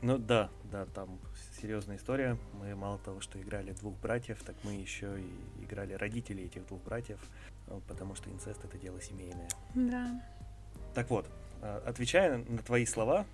[0.00, 1.18] Ну да, да, там
[1.60, 2.38] серьезная история.
[2.54, 6.82] Мы мало того, что играли двух братьев, так мы еще и играли родителей этих двух
[6.82, 7.18] братьев,
[7.86, 9.48] потому что инцест это дело семейное.
[9.74, 10.22] Да.
[10.94, 11.28] Так вот,
[11.62, 13.26] э, отвечая на твои слова,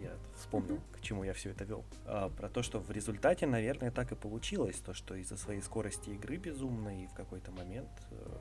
[0.00, 0.98] я вспомнил, mm-hmm.
[0.98, 4.14] к чему я все это вел, а, про то, что в результате, наверное, так и
[4.14, 8.38] получилось, то, что из-за своей скорости игры безумной в какой-то момент э,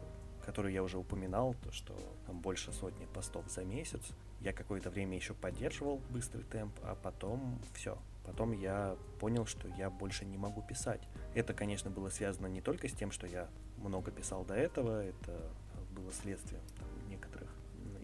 [0.50, 1.94] который я уже упоминал, то что
[2.26, 4.02] там больше сотни постов за месяц.
[4.42, 8.00] Я какое-то время еще поддерживал быстрый темп, а потом все,
[8.30, 11.02] Потом я понял, что я больше не могу писать.
[11.34, 15.52] Это, конечно, было связано не только с тем, что я много писал до этого, это
[15.92, 17.50] было следствием там, некоторых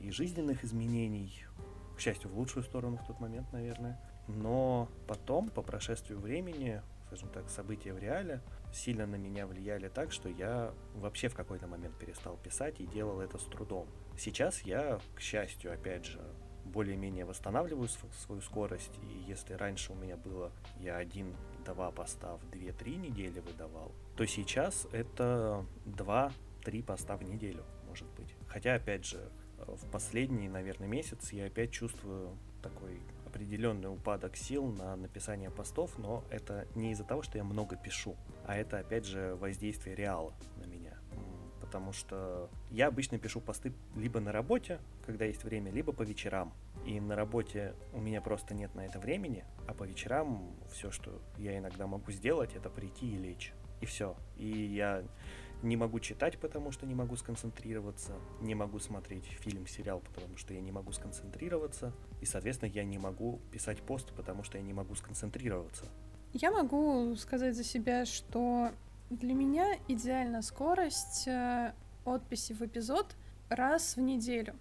[0.02, 1.46] и жизненных изменений,
[1.96, 4.00] к счастью, в лучшую сторону в тот момент, наверное.
[4.28, 8.42] Но потом, по прошествию времени, скажем так, события в реале
[8.74, 13.22] сильно на меня влияли так, что я вообще в какой-то момент перестал писать и делал
[13.22, 13.88] это с трудом.
[14.18, 16.20] Сейчас я, к счастью, опять же,
[16.76, 18.92] более-менее восстанавливаю свою скорость.
[19.02, 24.86] И если раньше у меня было я один-два поста в 2-3 недели выдавал, то сейчас
[24.92, 28.36] это 2-3 поста в неделю, может быть.
[28.48, 34.98] Хотя, опять же, в последний, наверное, месяц я опять чувствую такой определенный упадок сил на
[34.98, 39.36] написание постов, но это не из-за того, что я много пишу, а это, опять же,
[39.36, 40.96] воздействие реала на меня
[41.76, 46.54] потому что я обычно пишу посты либо на работе, когда есть время, либо по вечерам.
[46.86, 51.22] И на работе у меня просто нет на это времени, а по вечерам все, что
[51.38, 53.54] я иногда могу сделать, это прийти и лечь.
[53.82, 54.16] И все.
[54.38, 55.04] И я
[55.64, 60.54] не могу читать, потому что не могу сконцентрироваться, не могу смотреть фильм, сериал, потому что
[60.54, 64.74] я не могу сконцентрироваться, и, соответственно, я не могу писать пост, потому что я не
[64.74, 65.86] могу сконцентрироваться.
[66.34, 68.72] Я могу сказать за себя, что
[69.10, 73.16] для меня идеальна скорость э, отписи в эпизод
[73.50, 74.54] раз в неделю.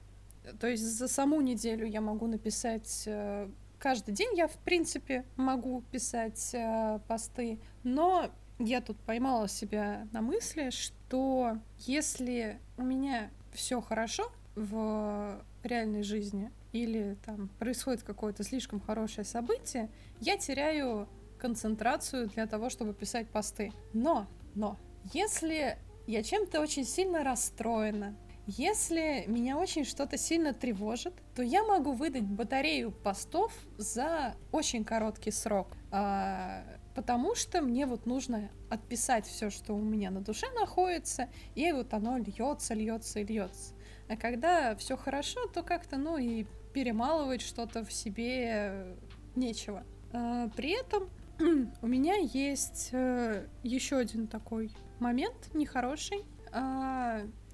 [0.61, 5.83] То есть за саму неделю я могу написать э, каждый день я, в принципе, могу
[5.91, 13.81] писать э, посты, но я тут поймала себя на мысли, что если у меня все
[13.81, 22.47] хорошо в реальной жизни или там происходит какое-то слишком хорошее событие, я теряю концентрацию для
[22.47, 23.73] того, чтобы писать посты.
[23.93, 24.79] Но, но,
[25.13, 25.77] если
[26.07, 32.25] я чем-то очень сильно расстроена, если меня очень что-то сильно тревожит, то я могу выдать
[32.25, 35.69] батарею постов за очень короткий срок.
[35.91, 36.63] А,
[36.95, 41.95] потому что мне вот нужно отписать все, что у меня на душе находится, и вот
[41.95, 43.75] оно льется, льется и льется.
[44.09, 46.45] А когда все хорошо, то как-то, ну и
[46.75, 48.97] перемалывать что-то в себе
[49.37, 49.85] нечего.
[50.13, 51.09] А, при этом
[51.83, 56.25] у меня есть э, еще один такой момент нехороший.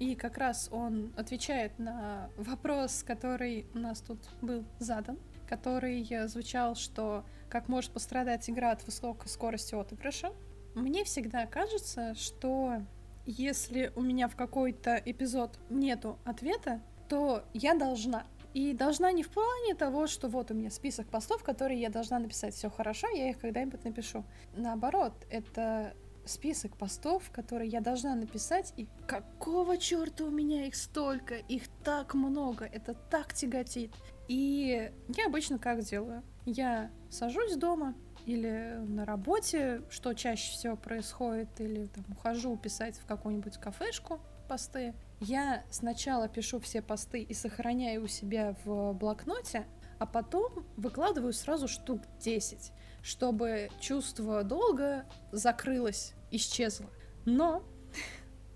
[0.01, 6.73] И как раз он отвечает на вопрос, который у нас тут был задан, который звучал,
[6.73, 10.33] что как может пострадать игра от высокой скорости отыгрыша.
[10.73, 12.81] Мне всегда кажется, что
[13.27, 18.25] если у меня в какой-то эпизод нету ответа, то я должна.
[18.55, 22.17] И должна не в плане того, что вот у меня список постов, которые я должна
[22.17, 22.55] написать.
[22.55, 24.25] Все хорошо, я их когда-нибудь напишу.
[24.55, 25.93] Наоборот, это
[26.31, 32.13] список постов, которые я должна написать, и какого черта у меня их столько, их так
[32.13, 33.93] много, это так тяготит.
[34.27, 36.23] И я обычно как делаю?
[36.45, 37.93] Я сажусь дома
[38.25, 44.93] или на работе, что чаще всего происходит, или там ухожу писать в какую-нибудь кафешку посты.
[45.19, 49.65] Я сначала пишу все посты и сохраняю у себя в блокноте,
[49.99, 52.71] а потом выкладываю сразу штук 10
[53.01, 56.89] чтобы чувство долга закрылось, исчезло.
[57.25, 57.63] Но,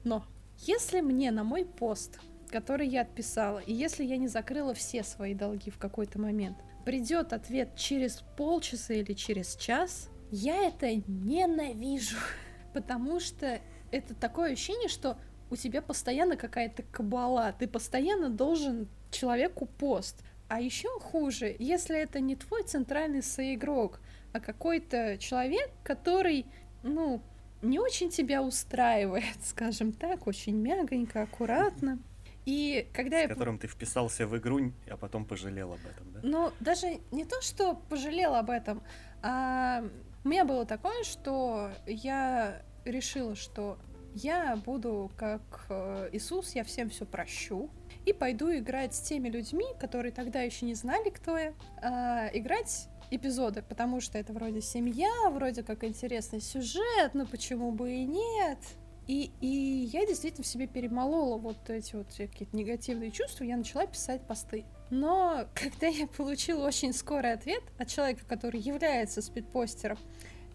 [0.03, 0.25] но,
[0.59, 2.19] если мне на мой пост,
[2.49, 7.33] который я отписала, и если я не закрыла все свои долги в какой-то момент, придет
[7.33, 12.17] ответ через полчаса или через час, я это ненавижу,
[12.73, 13.59] потому что
[13.91, 15.17] это такое ощущение, что
[15.49, 20.23] у тебя постоянно какая-то кабала, ты постоянно должен человеку пост.
[20.47, 23.99] А еще хуже, если это не твой центральный соигрок,
[24.33, 26.45] а какой-то человек, который,
[26.83, 27.21] ну,
[27.69, 31.99] не очень тебя устраивает, скажем так, очень мягонько, аккуратно.
[32.45, 33.27] И когда С я...
[33.27, 36.19] которым ты вписался в игру, а потом пожалел об этом, да?
[36.21, 38.83] Ну, даже не то, что пожалел об этом,
[39.23, 39.83] а
[40.23, 43.79] у меня было такое, что я решила, что
[44.13, 47.69] я буду как э, Иисус, я всем все прощу,
[48.05, 52.87] и пойду играть с теми людьми, которые тогда еще не знали, кто я, а, играть
[53.11, 58.59] эпизоды, потому что это вроде семья, вроде как интересный сюжет, но почему бы и нет?
[59.07, 63.85] И, и я действительно в себе перемолола вот эти вот какие-то негативные чувства, я начала
[63.85, 64.65] писать посты.
[64.89, 69.99] Но когда я получила очень скорый ответ от человека, который является спидпостером,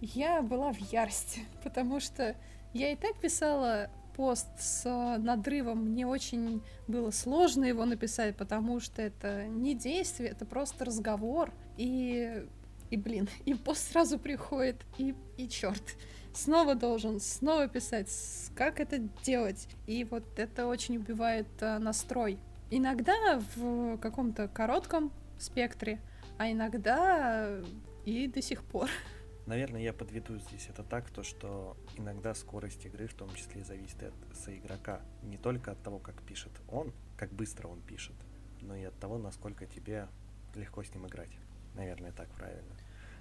[0.00, 2.34] я была в ярости, потому что
[2.72, 3.90] я и так писала
[4.20, 4.84] пост с
[5.16, 11.50] надрывом, мне очень было сложно его написать, потому что это не действие, это просто разговор.
[11.78, 12.44] И,
[12.90, 15.96] и блин, и пост сразу приходит, и, и черт,
[16.34, 18.10] снова должен, снова писать,
[18.54, 19.66] как это делать.
[19.86, 22.38] И вот это очень убивает а, настрой.
[22.70, 25.98] Иногда в каком-то коротком спектре,
[26.36, 27.56] а иногда
[28.04, 28.90] и до сих пор.
[29.46, 34.02] Наверное, я подведу здесь это так, то что иногда скорость игры в том числе зависит
[34.02, 35.00] от соигрока.
[35.22, 38.14] Не только от того, как пишет он, как быстро он пишет,
[38.60, 40.08] но и от того, насколько тебе
[40.54, 41.30] легко с ним играть.
[41.74, 42.76] Наверное, так правильно.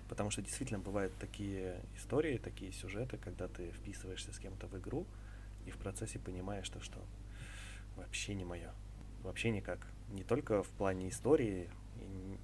[0.07, 5.05] Потому что действительно бывают такие истории, такие сюжеты, когда ты вписываешься с кем-то в игру
[5.65, 6.99] и в процессе понимаешь, что, что
[7.95, 8.73] вообще не мое.
[9.21, 9.85] Вообще никак.
[10.09, 11.69] Не только в плане истории,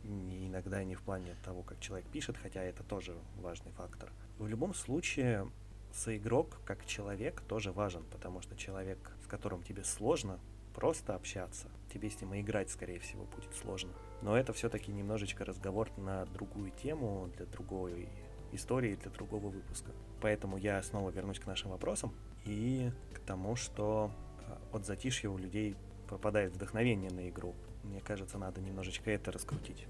[0.03, 4.11] и иногда не в плане того, как человек пишет, хотя это тоже важный фактор.
[4.37, 5.49] В любом случае,
[5.91, 10.39] соигрок как человек тоже важен, потому что человек, с которым тебе сложно
[10.73, 13.91] просто общаться, тебе с ним играть, скорее всего, будет сложно.
[14.21, 18.09] Но это все-таки немножечко разговор на другую тему, для другой
[18.51, 19.91] истории, для другого выпуска.
[20.21, 22.13] Поэтому я снова вернусь к нашим вопросам
[22.45, 24.11] и к тому, что
[24.47, 25.75] а, от затишья у людей
[26.05, 27.55] пропадает вдохновение на игру.
[27.83, 29.87] Мне кажется, надо немножечко это раскрутить.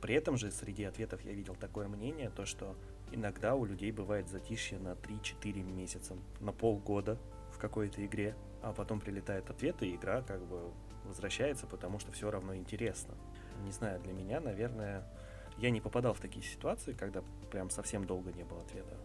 [0.00, 2.76] При этом же среди ответов я видел такое мнение, то что
[3.10, 7.18] иногда у людей бывает затишье на 3-4 месяца, на полгода
[7.52, 10.70] в какой-то игре, а потом прилетает ответ, и игра как бы
[11.04, 13.14] возвращается, потому что все равно интересно.
[13.64, 15.04] Не знаю, для меня, наверное,
[15.58, 18.96] я не попадал в такие ситуации, когда прям совсем долго не было ответа.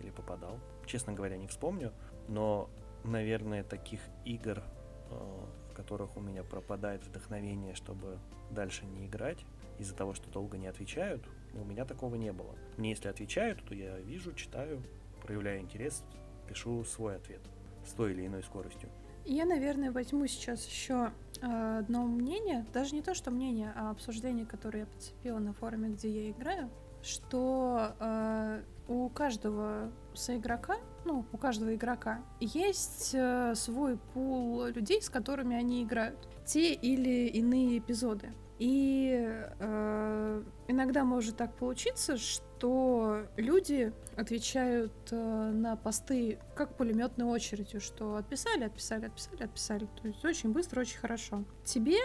[0.00, 0.58] Или попадал.
[0.86, 1.92] Честно говоря, не вспомню.
[2.28, 2.68] Но,
[3.04, 4.62] наверное, таких игр,
[5.10, 8.18] э, которых у меня пропадает вдохновение, чтобы
[8.50, 9.44] дальше не играть,
[9.78, 11.22] из-за того, что долго не отвечают,
[11.54, 12.54] у меня такого не было.
[12.76, 14.82] Мне если отвечают, то я вижу, читаю,
[15.22, 16.04] проявляю интерес,
[16.48, 17.40] пишу свой ответ
[17.86, 18.88] с той или иной скоростью.
[19.26, 21.10] Я, наверное, возьму сейчас еще
[21.40, 25.88] э, одно мнение, даже не то, что мнение, а обсуждение, которое я подцепила на форуме,
[25.90, 26.70] где я играю,
[27.02, 35.08] что э, у каждого соигрока, ну, у каждого игрока есть э, свой пул людей, с
[35.10, 36.28] которыми они играют.
[36.46, 38.32] Те или иные эпизоды.
[38.58, 39.18] И
[39.58, 48.16] э, иногда может так получиться, что люди отвечают э, на посты как пулеметной очередью, что
[48.16, 49.88] отписали, отписали, отписали, отписали.
[50.00, 51.44] То есть очень быстро, очень хорошо.
[51.64, 51.98] Тебе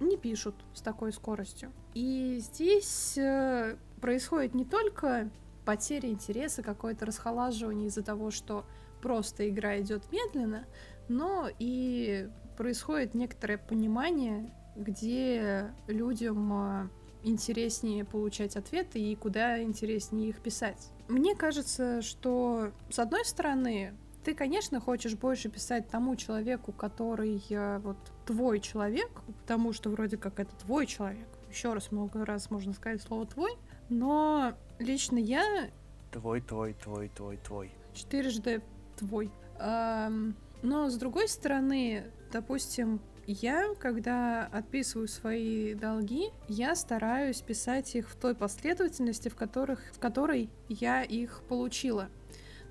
[0.00, 1.72] не пишут с такой скоростью.
[1.94, 5.30] И здесь э, происходит не только
[5.64, 8.64] потеря интереса, какое-то расхолаживание из-за того, что
[9.02, 10.66] просто игра идет медленно,
[11.08, 16.88] но и происходит некоторое понимание где людям а,
[17.22, 20.90] интереснее получать ответы и куда интереснее их писать.
[21.08, 23.94] Мне кажется, что с одной стороны,
[24.24, 27.96] ты, конечно, хочешь больше писать тому человеку, который э, вот
[28.26, 29.10] твой человек,
[29.42, 31.26] потому что вроде как это твой человек.
[31.50, 33.52] Еще раз много раз можно сказать слово твой,
[33.90, 35.70] но лично я...
[36.10, 37.70] Твой, твой, твой, твой, твой.
[37.92, 38.62] Четырежды
[38.96, 39.30] твой.
[39.58, 48.16] Но с другой стороны, допустим, я, когда отписываю свои долги, я стараюсь писать их в
[48.16, 52.08] той последовательности, в, которых, в которой я их получила.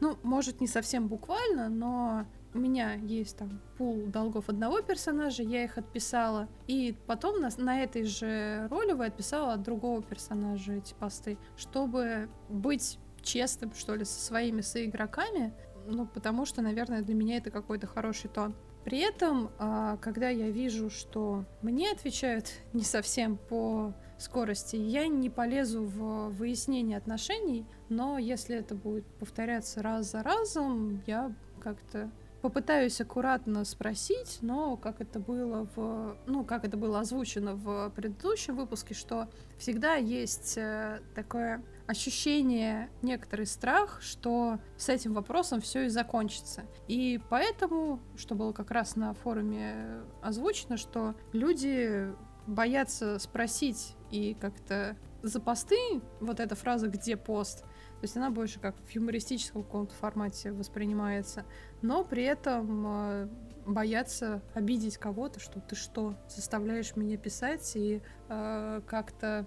[0.01, 5.63] Ну, может, не совсем буквально, но у меня есть там пул долгов одного персонажа, я
[5.63, 11.37] их отписала, и потом на, на этой же ролевой отписала от другого персонажа эти посты,
[11.57, 15.53] чтобы быть честным, что ли, со своими соигроками,
[15.87, 18.55] ну, потому что, наверное, для меня это какой-то хороший тон.
[18.83, 25.29] При этом, а, когда я вижу, что мне отвечают не совсем по скорости, я не
[25.29, 32.09] полезу в выяснение отношений, но если это будет повторяться раз за разом, я как-то
[32.41, 38.55] попытаюсь аккуратно спросить, но как это было в, ну, как это было озвучено в предыдущем
[38.55, 39.27] выпуске, что
[39.57, 46.63] всегда есть э, такое ощущение, некоторый страх, что с этим вопросом все и закончится.
[46.87, 52.13] И поэтому, что было как раз на форуме озвучено, что люди
[52.45, 57.65] боятся спросить и как-то за посты, вот эта фраза «где пост?»,
[57.99, 61.45] то есть она больше как в юмористическом каком-то формате воспринимается,
[61.81, 63.27] но при этом э,
[63.65, 69.45] боятся обидеть кого-то, что ты что, заставляешь меня писать и э, как-то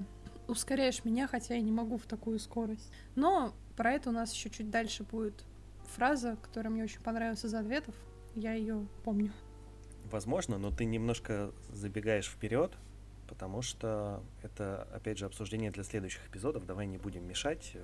[0.49, 2.93] ускоряешь меня, хотя я не могу в такую скорость.
[3.15, 5.45] Но про это у нас еще чуть дальше будет
[5.87, 7.95] фраза, которая мне очень понравилась из ответов.
[8.35, 9.33] Я ее помню.
[10.11, 12.77] Возможно, но ты немножко забегаешь вперед,
[13.29, 16.67] потому что это, опять же, обсуждение для следующих эпизодов.
[16.67, 17.83] Давай не будем мешать э,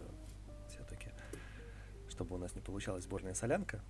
[2.19, 3.81] чтобы у нас не получалась сборная солянка.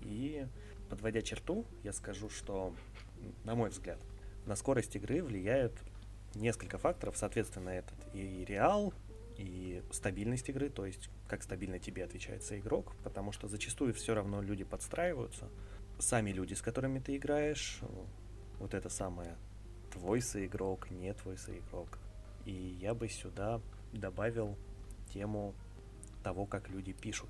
[0.00, 0.44] И
[0.90, 2.74] подводя черту, я скажу, что,
[3.44, 3.98] на мой взгляд,
[4.44, 5.72] на скорость игры влияют
[6.34, 8.92] несколько факторов, соответственно, этот и реал,
[9.38, 14.42] и стабильность игры, то есть как стабильно тебе отвечает игрок, потому что зачастую все равно
[14.42, 15.48] люди подстраиваются.
[16.00, 17.78] Сами люди, с которыми ты играешь,
[18.58, 19.36] вот это самое,
[19.92, 21.98] твой соигрок, не твой соигрок.
[22.46, 23.60] И я бы сюда
[23.92, 24.56] добавил
[25.14, 25.54] тему
[26.24, 27.28] того, как люди пишут.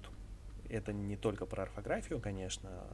[0.71, 2.87] Это не только про орфографию, конечно,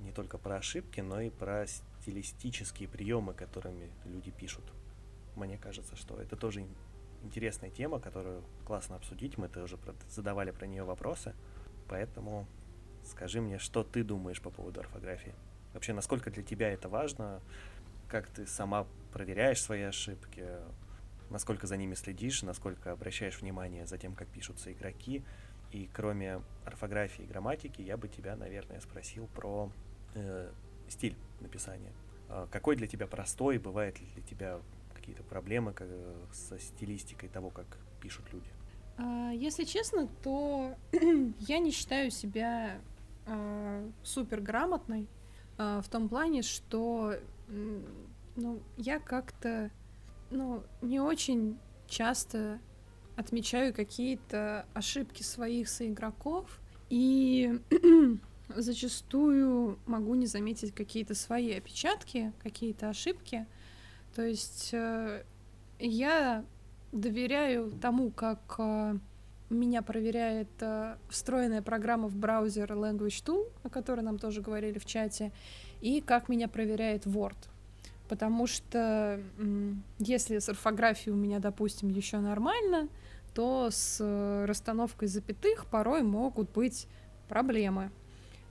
[0.00, 4.64] не только про ошибки, но и про стилистические приемы, которыми люди пишут.
[5.36, 6.66] Мне кажется, что это тоже
[7.22, 9.38] интересная тема, которую классно обсудить.
[9.38, 11.34] Мы тоже задавали про нее вопросы.
[11.88, 12.46] Поэтому
[13.04, 15.34] скажи мне, что ты думаешь по поводу орфографии?
[15.74, 17.40] Вообще, насколько для тебя это важно?
[18.08, 20.44] Как ты сама проверяешь свои ошибки?
[21.30, 22.42] Насколько за ними следишь?
[22.42, 25.24] Насколько обращаешь внимание за тем, как пишутся игроки?
[25.72, 29.70] И кроме орфографии и грамматики, я бы тебя, наверное, спросил про
[30.14, 30.50] э,
[30.88, 31.92] стиль написания.
[32.28, 33.58] А какой для тебя простой?
[33.58, 34.60] Бывает ли для тебя
[34.94, 35.74] какие-то проблемы
[36.32, 37.66] со стилистикой того, как
[38.00, 38.48] пишут люди?
[38.96, 40.74] А, если честно, то
[41.38, 42.80] я не считаю себя
[43.26, 45.06] э, супер грамотной
[45.58, 47.14] э, в том плане, что
[48.36, 49.70] ну, я как-то
[50.30, 52.58] ну, не очень часто
[53.18, 57.60] отмечаю какие-то ошибки своих соигроков и
[58.48, 63.44] зачастую могу не заметить какие-то свои опечатки, какие-то ошибки.
[64.14, 65.24] То есть э,
[65.80, 66.44] я
[66.92, 68.96] доверяю тому, как э,
[69.50, 74.86] меня проверяет э, встроенная программа в браузер Language Tool, о которой нам тоже говорили в
[74.86, 75.32] чате,
[75.80, 77.48] и как меня проверяет Word.
[78.08, 79.20] Потому что
[79.98, 82.88] если с орфографией у меня, допустим, еще нормально,
[83.34, 86.88] то с расстановкой запятых порой могут быть
[87.28, 87.90] проблемы.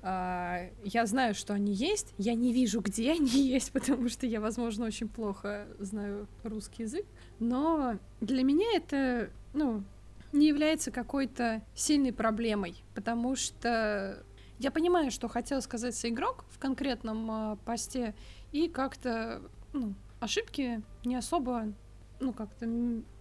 [0.03, 4.39] А, я знаю, что они есть, я не вижу, где они есть, потому что я,
[4.39, 7.05] возможно, очень плохо знаю русский язык,
[7.39, 9.83] но для меня это, ну,
[10.31, 14.23] не является какой-то сильной проблемой, потому что
[14.59, 18.15] я понимаю, что хотел сказать игрок в конкретном э, посте,
[18.51, 19.41] и как-то,
[19.73, 21.73] ну, ошибки не особо,
[22.19, 22.65] ну, как-то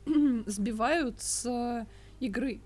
[0.46, 1.86] сбивают с
[2.20, 2.60] игры.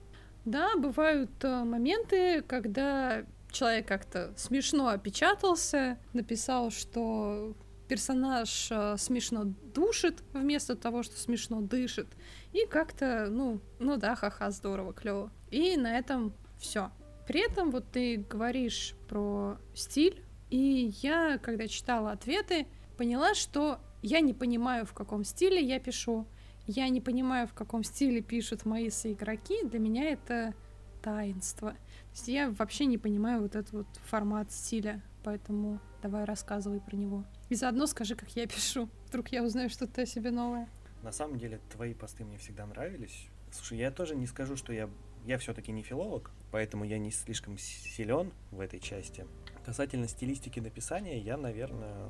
[0.44, 7.54] Да, бывают э, моменты, когда человек как-то смешно опечатался, написал, что
[7.88, 12.06] персонаж э, смешно душит вместо того, что смешно дышит.
[12.52, 15.30] И как-то, ну, ну да, ха-ха, здорово, клево.
[15.50, 16.90] И на этом все.
[17.26, 22.66] При этом вот ты говоришь про стиль, и я, когда читала ответы,
[22.96, 26.26] поняла, что я не понимаю, в каком стиле я пишу.
[26.66, 30.54] Я не понимаю, в каком стиле пишут мои соигроки, для меня это
[31.02, 31.72] таинство.
[31.72, 36.96] То есть я вообще не понимаю вот этот вот формат стиля, поэтому давай рассказывай про
[36.96, 37.24] него.
[37.48, 38.88] И заодно скажи, как я пишу.
[39.08, 40.68] Вдруг я узнаю что-то о себе новое.
[41.02, 43.28] На самом деле, твои посты мне всегда нравились.
[43.50, 44.88] Слушай, я тоже не скажу, что я...
[45.26, 49.26] Я все-таки не филолог, поэтому я не слишком силен в этой части.
[49.66, 52.08] Касательно стилистики написания, я, наверное,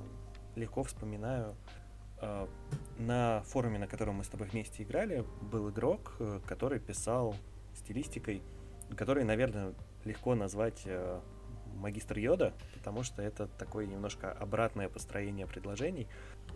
[0.54, 1.56] легко вспоминаю
[2.98, 7.34] на форуме, на котором мы с тобой вместе играли, был игрок, э, который писал
[7.74, 8.42] стилистикой,
[8.96, 11.20] который, наверное, легко назвать э,
[11.76, 16.08] магистр Йода, потому что это такое немножко обратное построение предложений.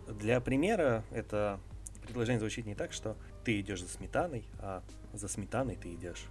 [0.07, 1.59] Для примера это
[2.03, 6.27] предложение звучит не так, что ты идешь за сметаной, а за сметаной ты идешь.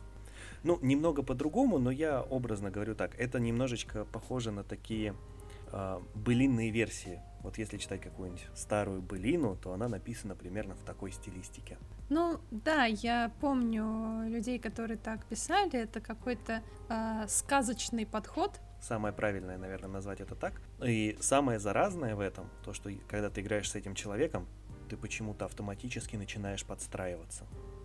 [0.62, 3.18] Ну, немного по-другому, но я образно говорю так.
[3.18, 5.14] Это немножечко похоже на такие
[5.72, 7.20] э, былинные версии.
[7.44, 11.76] Вот если читать какую-нибудь старую былину, то она написана примерно в такой стилистике.
[12.08, 15.78] Ну да, я помню людей, которые так писали.
[15.78, 18.58] Это какой-то э, сказочный подход.
[18.80, 20.60] Самое правильное, наверное, назвать это так.
[20.82, 24.48] И самое заразное в этом, то, что когда ты играешь с этим человеком,
[24.88, 27.44] ты почему-то автоматически начинаешь подстраиваться.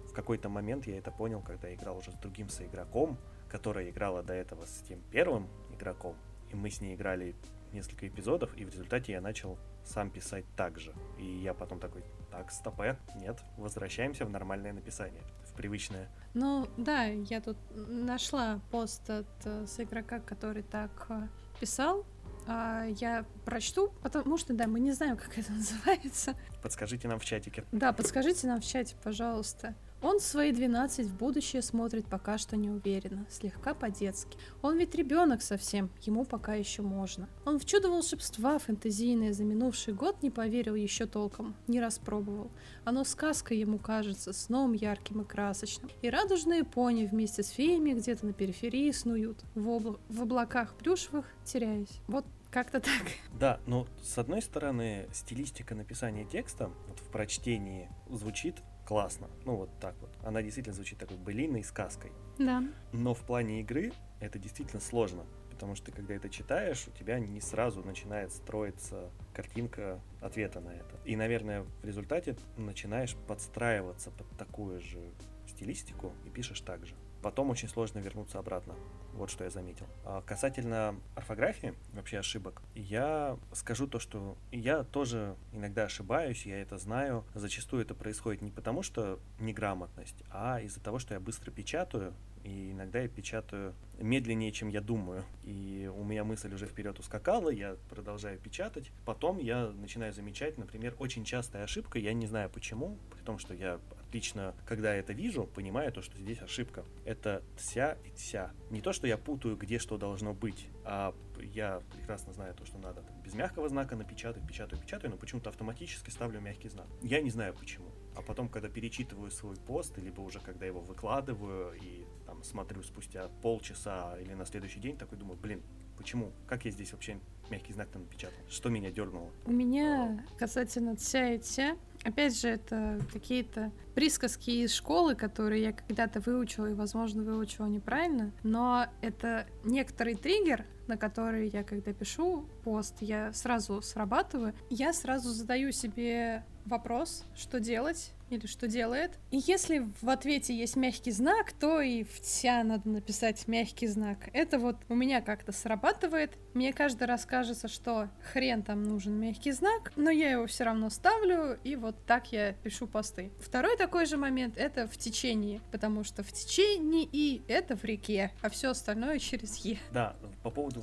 [0.09, 3.17] В какой-то момент я это понял, когда играл уже с другим соигроком,
[3.49, 6.15] которая играла до этого с тем первым игроком,
[6.49, 7.35] и мы с ней играли
[7.73, 10.93] несколько эпизодов, и в результате я начал сам писать так же.
[11.17, 16.09] И я потом такой, так, стопе, нет, возвращаемся в нормальное написание, в привычное.
[16.33, 21.27] Ну, да, я тут нашла пост от э, с игрока, который так э,
[21.59, 22.05] писал,
[22.47, 26.35] а, я прочту, потому что, да, мы не знаем, как это называется.
[26.63, 27.63] Подскажите нам в чатике.
[27.71, 29.75] Да, подскажите нам в чате, пожалуйста.
[30.01, 34.37] Он свои 12 в будущее смотрит пока что неуверенно, слегка по-детски.
[34.61, 37.27] Он ведь ребенок совсем, ему пока еще можно.
[37.45, 42.49] Он в чудо волшебства фэнтезийное за минувший год не поверил еще толком, не распробовал.
[42.85, 45.91] Оно сказкой ему кажется, сном ярким и красочным.
[46.01, 51.25] И радужные пони вместе с феями где-то на периферии снуют, в, обла- в облаках плюшевых
[51.43, 52.01] теряясь.
[52.07, 52.91] Вот как-то так.
[53.37, 58.55] Да, но с одной стороны, стилистика написания текста вот в прочтении звучит
[58.89, 59.27] классно.
[59.45, 60.09] Ну, вот так вот.
[60.23, 62.11] Она действительно звучит такой былиной сказкой.
[62.39, 62.63] Да.
[62.91, 65.27] Но в плане игры это действительно сложно.
[65.51, 70.69] Потому что ты, когда это читаешь, у тебя не сразу начинает строиться картинка ответа на
[70.69, 70.99] это.
[71.05, 75.11] И, наверное, в результате начинаешь подстраиваться под такую же
[75.45, 76.95] стилистику и пишешь так же.
[77.21, 78.75] Потом очень сложно вернуться обратно.
[79.13, 79.85] Вот что я заметил.
[80.05, 86.77] А касательно орфографии, вообще ошибок, я скажу то, что я тоже иногда ошибаюсь, я это
[86.77, 87.25] знаю.
[87.33, 92.13] Зачастую это происходит не потому, что неграмотность, а из-за того, что я быстро печатаю,
[92.43, 95.23] и иногда я печатаю медленнее, чем я думаю.
[95.43, 98.91] И у меня мысль уже вперед ускакала, я продолжаю печатать.
[99.05, 103.53] Потом я начинаю замечать, например, очень частая ошибка, я не знаю почему, при том, что
[103.53, 103.79] я
[104.09, 106.83] отлично, когда я это вижу, понимаю то, что здесь ошибка.
[107.05, 108.51] Это тся и тся.
[108.71, 111.13] Не то, что я путаю, где что должно быть, а
[111.53, 116.09] я прекрасно знаю то, что надо без мягкого знака напечатать, печатаю, печатаю, но почему-то автоматически
[116.09, 116.87] ставлю мягкий знак.
[117.03, 117.91] Я не знаю почему.
[118.15, 123.29] А потом, когда перечитываю свой пост, либо уже когда его выкладываю и там смотрю спустя
[123.43, 125.61] полчаса или на следующий день, такой думаю, блин,
[125.99, 126.31] почему?
[126.47, 127.19] Как я здесь вообще
[127.51, 128.37] мягкий знак там напечатал?
[128.49, 129.29] Что меня дернуло?
[129.45, 135.73] У меня касательно тся и тся, Опять же, это какие-то присказки из школы, которые я
[135.73, 142.45] когда-то выучила и, возможно, выучила неправильно, но это некоторый триггер, на который я, когда пишу
[142.63, 149.17] пост, я сразу срабатываю, я сразу задаю себе вопрос, что делать, или что делает.
[149.31, 154.29] И если в ответе есть мягкий знак, то и в тя надо написать мягкий знак.
[154.33, 156.37] Это вот у меня как-то срабатывает.
[156.53, 160.89] Мне каждый раз кажется, что хрен там нужен мягкий знак, но я его все равно
[160.89, 163.31] ставлю, и вот так я пишу посты.
[163.39, 168.31] Второй такой же момент— это в течении, потому что в течении и это в реке,
[168.41, 169.79] а все остальное через Е.
[169.91, 170.79] Да, по поводу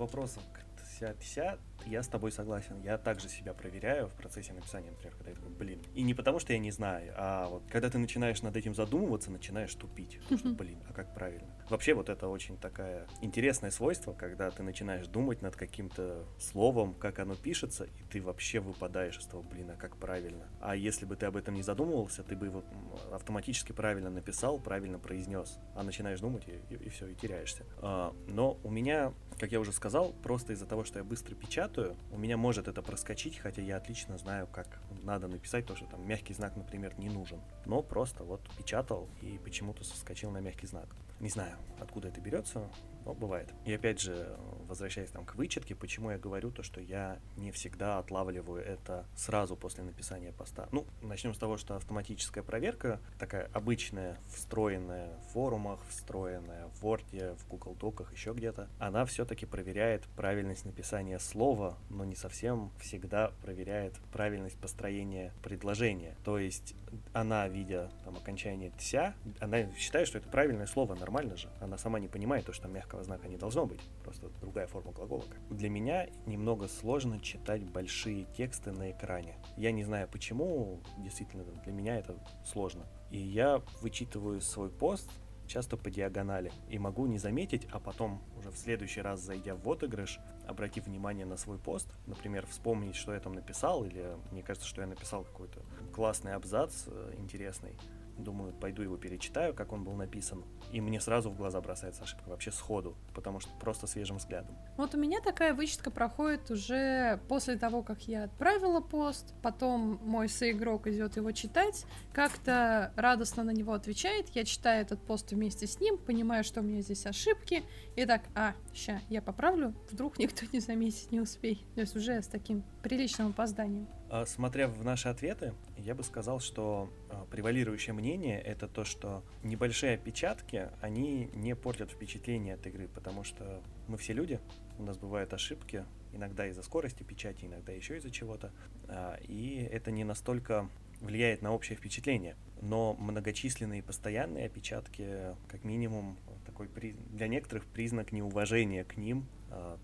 [0.97, 2.81] вся, вся я с тобой согласен.
[2.83, 5.83] Я также себя проверяю в процессе написания, например, когда я такой, блин.
[5.95, 9.31] И не потому, что я не знаю, а вот когда ты начинаешь над этим задумываться,
[9.31, 10.19] начинаешь тупить.
[10.23, 11.49] Потому что, блин, а как правильно?
[11.69, 17.19] Вообще вот это очень такая интересное свойство, когда ты начинаешь думать над каким-то словом, как
[17.19, 20.47] оно пишется, и ты вообще выпадаешь из того, блин, а как правильно?
[20.61, 22.65] А если бы ты об этом не задумывался, ты бы его
[23.13, 27.65] автоматически правильно написал, правильно произнес, а начинаешь думать и, и, и все, и теряешься.
[27.79, 31.97] А, но у меня, как я уже сказал, просто из-за того, что я быстро печатаю,
[32.13, 34.67] у меня может это проскочить, хотя я отлично знаю, как
[35.03, 37.41] надо написать то, что там мягкий знак, например, не нужен.
[37.67, 40.89] Но просто вот печатал и почему-то соскочил на мягкий знак.
[41.21, 42.69] Не знаю, откуда это берется,
[43.07, 43.49] но бывает.
[43.65, 44.37] И опять же,
[44.69, 49.57] возвращаясь там к вычетке, почему я говорю то, что я не всегда отлавливаю это сразу
[49.57, 50.69] после написания поста.
[50.73, 57.37] Ну, начнем с того, что автоматическая проверка, такая обычная, встроенная в форумах, встроенная в Word,
[57.37, 63.33] в Google Доках, еще где-то, она все-таки проверяет правильность написания слова, но не совсем всегда
[63.43, 66.17] проверяет правильность построения предложения.
[66.25, 66.75] То есть
[67.13, 71.49] она, видя там окончание «тся», она считает, что это правильное слово, нормально же.
[71.61, 74.93] Она сама не понимает то, что мягко мягкого знака не должно быть, просто другая форма
[74.93, 75.25] глагола.
[75.51, 79.35] Для меня немного сложно читать большие тексты на экране.
[79.57, 82.87] Я не знаю почему, действительно, для меня это сложно.
[83.11, 85.11] И я вычитываю свой пост
[85.47, 86.53] часто по диагонали.
[86.69, 91.27] И могу не заметить, а потом уже в следующий раз, зайдя в отыгрыш, обратив внимание
[91.27, 95.25] на свой пост, например, вспомнить, что я там написал, или мне кажется, что я написал
[95.25, 95.61] какой-то
[95.97, 97.75] классный абзац э, интересный,
[98.19, 100.43] Думаю, пойду его перечитаю, как он был написан.
[100.73, 104.57] И мне сразу в глаза бросается ошибка, вообще сходу, потому что просто свежим взглядом.
[104.79, 110.31] Вот у меня такая вычетка проходит уже после того, как я отправила пост, потом мой
[110.31, 111.85] соигрок идет его читать,
[112.15, 116.63] как-то радостно на него отвечает, я читаю этот пост вместе с ним, понимаю, что у
[116.63, 117.65] меня здесь ошибки,
[117.97, 121.67] и так, а, ща, я поправлю, вдруг никто не заметит, не успей.
[121.75, 123.87] То есть уже с таким приличным опозданием.
[124.09, 129.25] А, смотря в наши ответы, я бы сказал, что а, превалирующее мнение это то, что
[129.43, 134.39] небольшие опечатки, они не портят впечатление от игры, потому что мы все люди,
[134.79, 138.53] у нас бывают ошибки, иногда из-за скорости печати, иногда еще из-за чего-то,
[138.89, 140.69] а, и это не настолько
[141.01, 142.37] влияет на общее впечатление.
[142.63, 146.93] Но многочисленные постоянные опечатки, как минимум, такой при...
[147.11, 149.27] для некоторых признак неуважения к ним,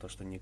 [0.01, 0.41] то, что не,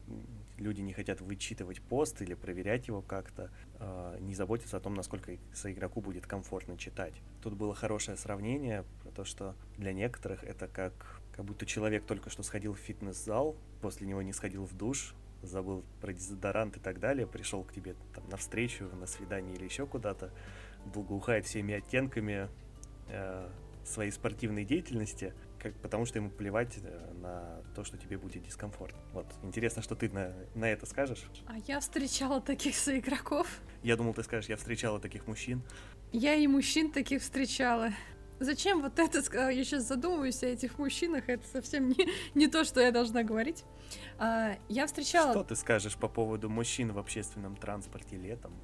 [0.61, 5.36] люди не хотят вычитывать пост или проверять его как-то, а, не заботятся о том, насколько
[5.52, 7.14] соигроку будет комфортно читать.
[7.42, 12.30] Тут было хорошее сравнение про то, что для некоторых это как, как будто человек только
[12.30, 17.00] что сходил в фитнес-зал, после него не сходил в душ, забыл про дезодорант и так
[17.00, 20.30] далее, пришел к тебе там на встречу, на свидание или еще куда-то,
[20.84, 22.48] благоухает всеми оттенками
[23.08, 23.48] э,
[23.84, 28.94] своей спортивной деятельности, как, потому что ему плевать э, на то, что тебе будет дискомфорт.
[29.12, 31.24] Вот, интересно, что ты на, на это скажешь?
[31.46, 33.46] А я встречала таких соигроков.
[33.82, 35.62] Я думал, ты скажешь, я встречала таких мужчин.
[36.12, 37.90] Я и мужчин таких встречала.
[38.40, 39.18] Зачем вот это?
[39.50, 43.64] Я сейчас задумываюсь о этих мужчинах, это совсем не, не то, что я должна говорить.
[44.18, 45.32] А, я встречала...
[45.32, 48.54] Что ты скажешь по поводу мужчин в общественном транспорте летом?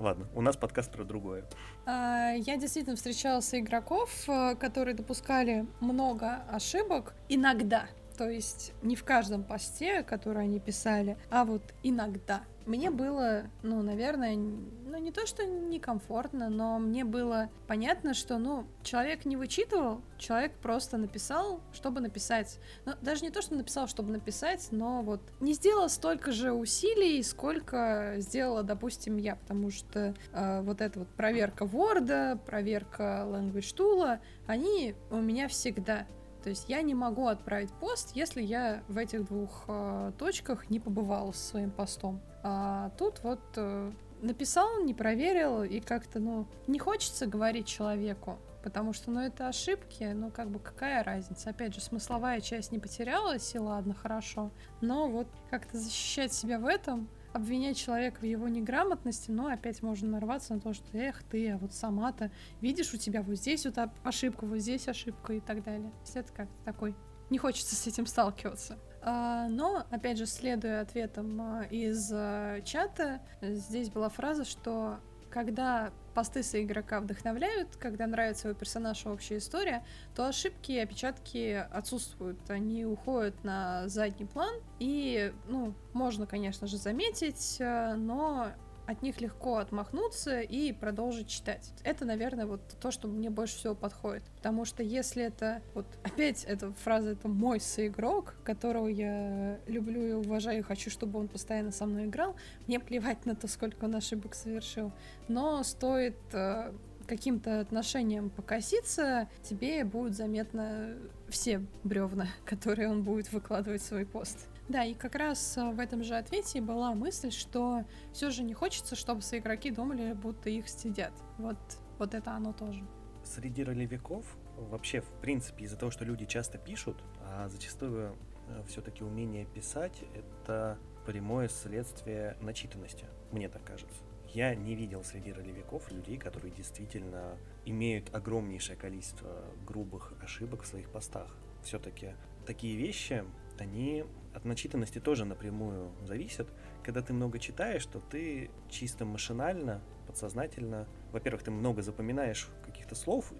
[0.00, 1.44] Ладно, у нас подкаст про другое.
[1.84, 7.86] А, я действительно встречалась игроков, э, которые допускали много ошибок иногда.
[8.16, 12.40] То есть не в каждом посте, который они писали, а вот иногда.
[12.70, 18.64] Мне было, ну, наверное, ну, не то, что некомфортно, но мне было понятно, что, ну,
[18.84, 22.60] человек не вычитывал, человек просто написал, чтобы написать.
[22.86, 27.20] Ну, даже не то, что написал, чтобы написать, но вот не сделал столько же усилий,
[27.24, 34.20] сколько сделала, допустим, я, потому что э, вот эта вот проверка Word, проверка Language Tool,
[34.46, 36.06] они у меня всегда.
[36.44, 40.78] То есть я не могу отправить пост, если я в этих двух э, точках не
[40.78, 42.22] побывала со своим постом.
[42.42, 48.92] А тут вот э, написал, не проверил, и как-то, ну, не хочется говорить человеку, потому
[48.92, 51.50] что, ну, это ошибки, ну, как бы какая разница?
[51.50, 54.50] Опять же, смысловая часть не потерялась, и ладно, хорошо.
[54.80, 60.08] Но вот как-то защищать себя в этом, обвинять человека в его неграмотности, но опять можно
[60.08, 62.30] нарваться на то, что эх ты, а вот сама-то
[62.60, 65.90] видишь у тебя вот здесь вот ошибка, вот здесь ошибка и так далее.
[65.90, 66.94] То есть это как-то такой...
[67.30, 68.76] Не хочется с этим сталкиваться.
[69.02, 74.98] А, но, опять же, следуя ответам а, из а, чата, здесь была фраза, что
[75.30, 79.84] когда посты со игрока вдохновляют, когда нравится его персонаж и общая история,
[80.14, 82.50] то ошибки и опечатки отсутствуют.
[82.50, 88.48] Они уходят на задний план, и, ну, можно, конечно же, заметить, но
[88.90, 91.72] от них легко отмахнуться и продолжить читать.
[91.84, 94.24] Это, наверное, вот то, что мне больше всего подходит.
[94.36, 100.12] Потому что если это, вот опять эта фраза, это мой соигрок, которого я люблю и
[100.12, 102.34] уважаю, и хочу, чтобы он постоянно со мной играл,
[102.66, 104.92] мне плевать на то, сколько он ошибок совершил.
[105.28, 106.72] Но стоит э,
[107.06, 110.96] каким-то отношением покоситься, тебе будут заметно
[111.28, 114.49] все бревна, которые он будет выкладывать в свой пост.
[114.70, 118.54] Да, и как раз э, в этом же ответе была мысль, что все же не
[118.54, 121.12] хочется, чтобы соигроки думали, будто их стыдят.
[121.38, 121.56] Вот,
[121.98, 122.86] вот это оно тоже.
[123.24, 124.24] Среди ролевиков
[124.56, 128.16] вообще, в принципе, из-за того, что люди часто пишут, а зачастую
[128.46, 134.04] э, все-таки умение писать— это прямое следствие начитанности, мне так кажется.
[134.28, 140.90] Я не видел среди ролевиков людей, которые действительно имеют огромнейшее количество грубых ошибок в своих
[140.90, 141.36] постах.
[141.64, 142.14] Все-таки
[142.46, 143.24] такие вещи,
[143.60, 144.04] они
[144.34, 146.48] от начитанности тоже напрямую зависят.
[146.82, 153.32] Когда ты много читаешь, то ты чисто машинально, подсознательно, во-первых, ты много запоминаешь каких-то слов,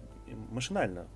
[0.49, 1.07] машинально,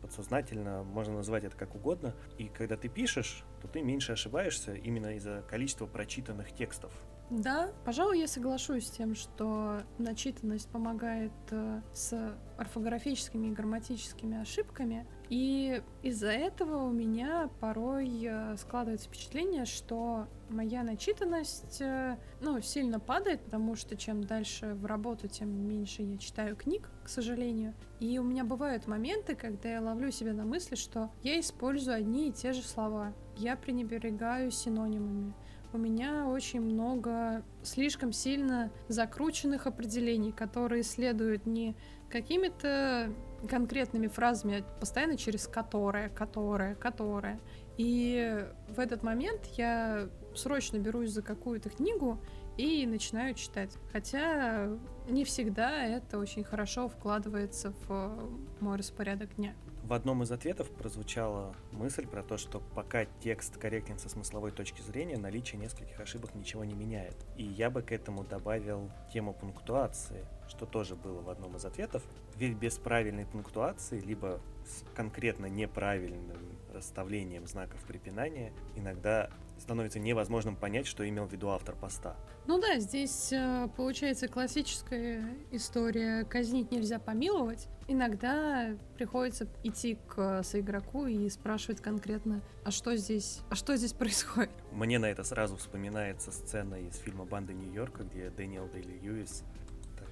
[0.00, 2.14] подсознательно, можно назвать это как угодно.
[2.38, 6.92] И когда ты пишешь, то ты меньше ошибаешься именно из-за количества прочитанных текстов.
[7.30, 15.06] Да, пожалуй, я соглашусь с тем, что начитанность помогает э, с орфографическими и грамматическими ошибками.
[15.28, 23.00] И из-за этого у меня порой э, складывается впечатление, что моя начитанность э, ну, сильно
[23.00, 27.74] падает, потому что чем дальше в работу, тем меньше я читаю книг, к сожалению.
[27.98, 32.28] И у меня бывают моменты, когда я ловлю себя на мысли, что я использую одни
[32.28, 33.12] и те же слова.
[33.36, 35.34] Я пренебрегаю синонимами
[35.76, 41.76] у меня очень много слишком сильно закрученных определений, которые следуют не
[42.08, 43.12] какими-то
[43.46, 47.40] конкретными фразами, постоянно через которое, которое, которое.
[47.76, 52.20] И в этот момент я срочно берусь за какую-то книгу
[52.56, 53.76] и начинаю читать.
[53.92, 54.68] Хотя
[55.08, 58.30] не всегда это очень хорошо вкладывается в
[58.60, 59.54] мой распорядок дня.
[59.82, 64.80] В одном из ответов прозвучала мысль про то, что пока текст корректен со смысловой точки
[64.80, 67.14] зрения, наличие нескольких ошибок ничего не меняет.
[67.36, 72.02] И я бы к этому добавил тему пунктуации, что тоже было в одном из ответов.
[72.36, 76.38] Ведь без правильной пунктуации, либо с конкретно неправильным
[76.72, 82.16] расставлением знаков препинания, иногда становится невозможным понять, что имел в виду автор поста.
[82.46, 87.68] Ну да, здесь э, получается классическая история «казнить нельзя помиловать».
[87.88, 94.50] Иногда приходится идти к соигроку и спрашивать конкретно, а что здесь, а что здесь происходит?
[94.72, 99.42] Мне на это сразу вспоминается сцена из фильма «Банда Нью-Йорка», где Дэниел Дейли Льюис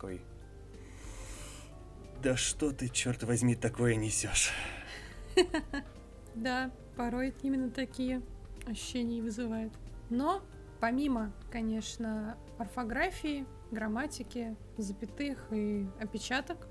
[0.05, 0.21] такой
[2.23, 4.53] «Да что ты, черт возьми, такое несешь?»
[6.35, 8.21] Да, порой именно такие
[8.67, 9.73] ощущения вызывает.
[10.11, 10.43] Но
[10.81, 16.67] помимо, конечно, орфографии, грамматики, запятых и опечаток,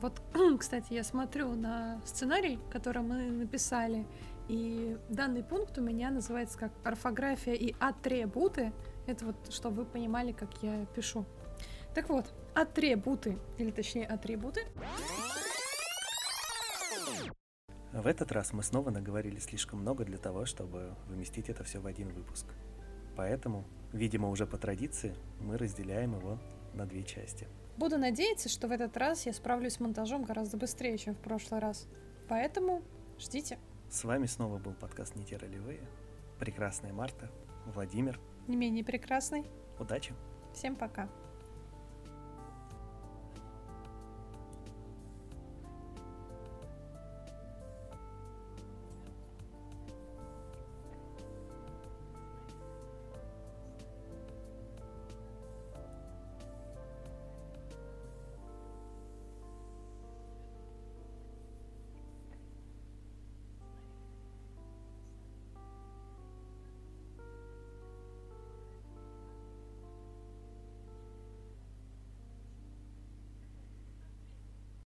[0.00, 0.22] вот,
[0.58, 4.06] кстати, я смотрю на сценарий, который мы написали,
[4.48, 8.72] и данный пункт у меня называется как орфография и атрибуты.
[9.06, 11.26] Это вот, чтобы вы понимали, как я пишу.
[11.96, 14.66] Так вот, атрибуты, или точнее атрибуты.
[17.90, 21.86] В этот раз мы снова наговорили слишком много для того, чтобы вместить это все в
[21.86, 22.44] один выпуск.
[23.16, 26.38] Поэтому, видимо, уже по традиции, мы разделяем его
[26.74, 27.48] на две части.
[27.78, 31.60] Буду надеяться, что в этот раз я справлюсь с монтажом гораздо быстрее, чем в прошлый
[31.60, 31.88] раз.
[32.28, 32.82] Поэтому
[33.18, 33.58] ждите.
[33.88, 35.80] С вами снова был подкаст «Не те ролевые».
[36.38, 37.30] Прекрасная Марта,
[37.64, 38.20] Владимир.
[38.48, 39.46] Не менее прекрасный.
[39.78, 40.12] Удачи.
[40.52, 41.08] Всем пока.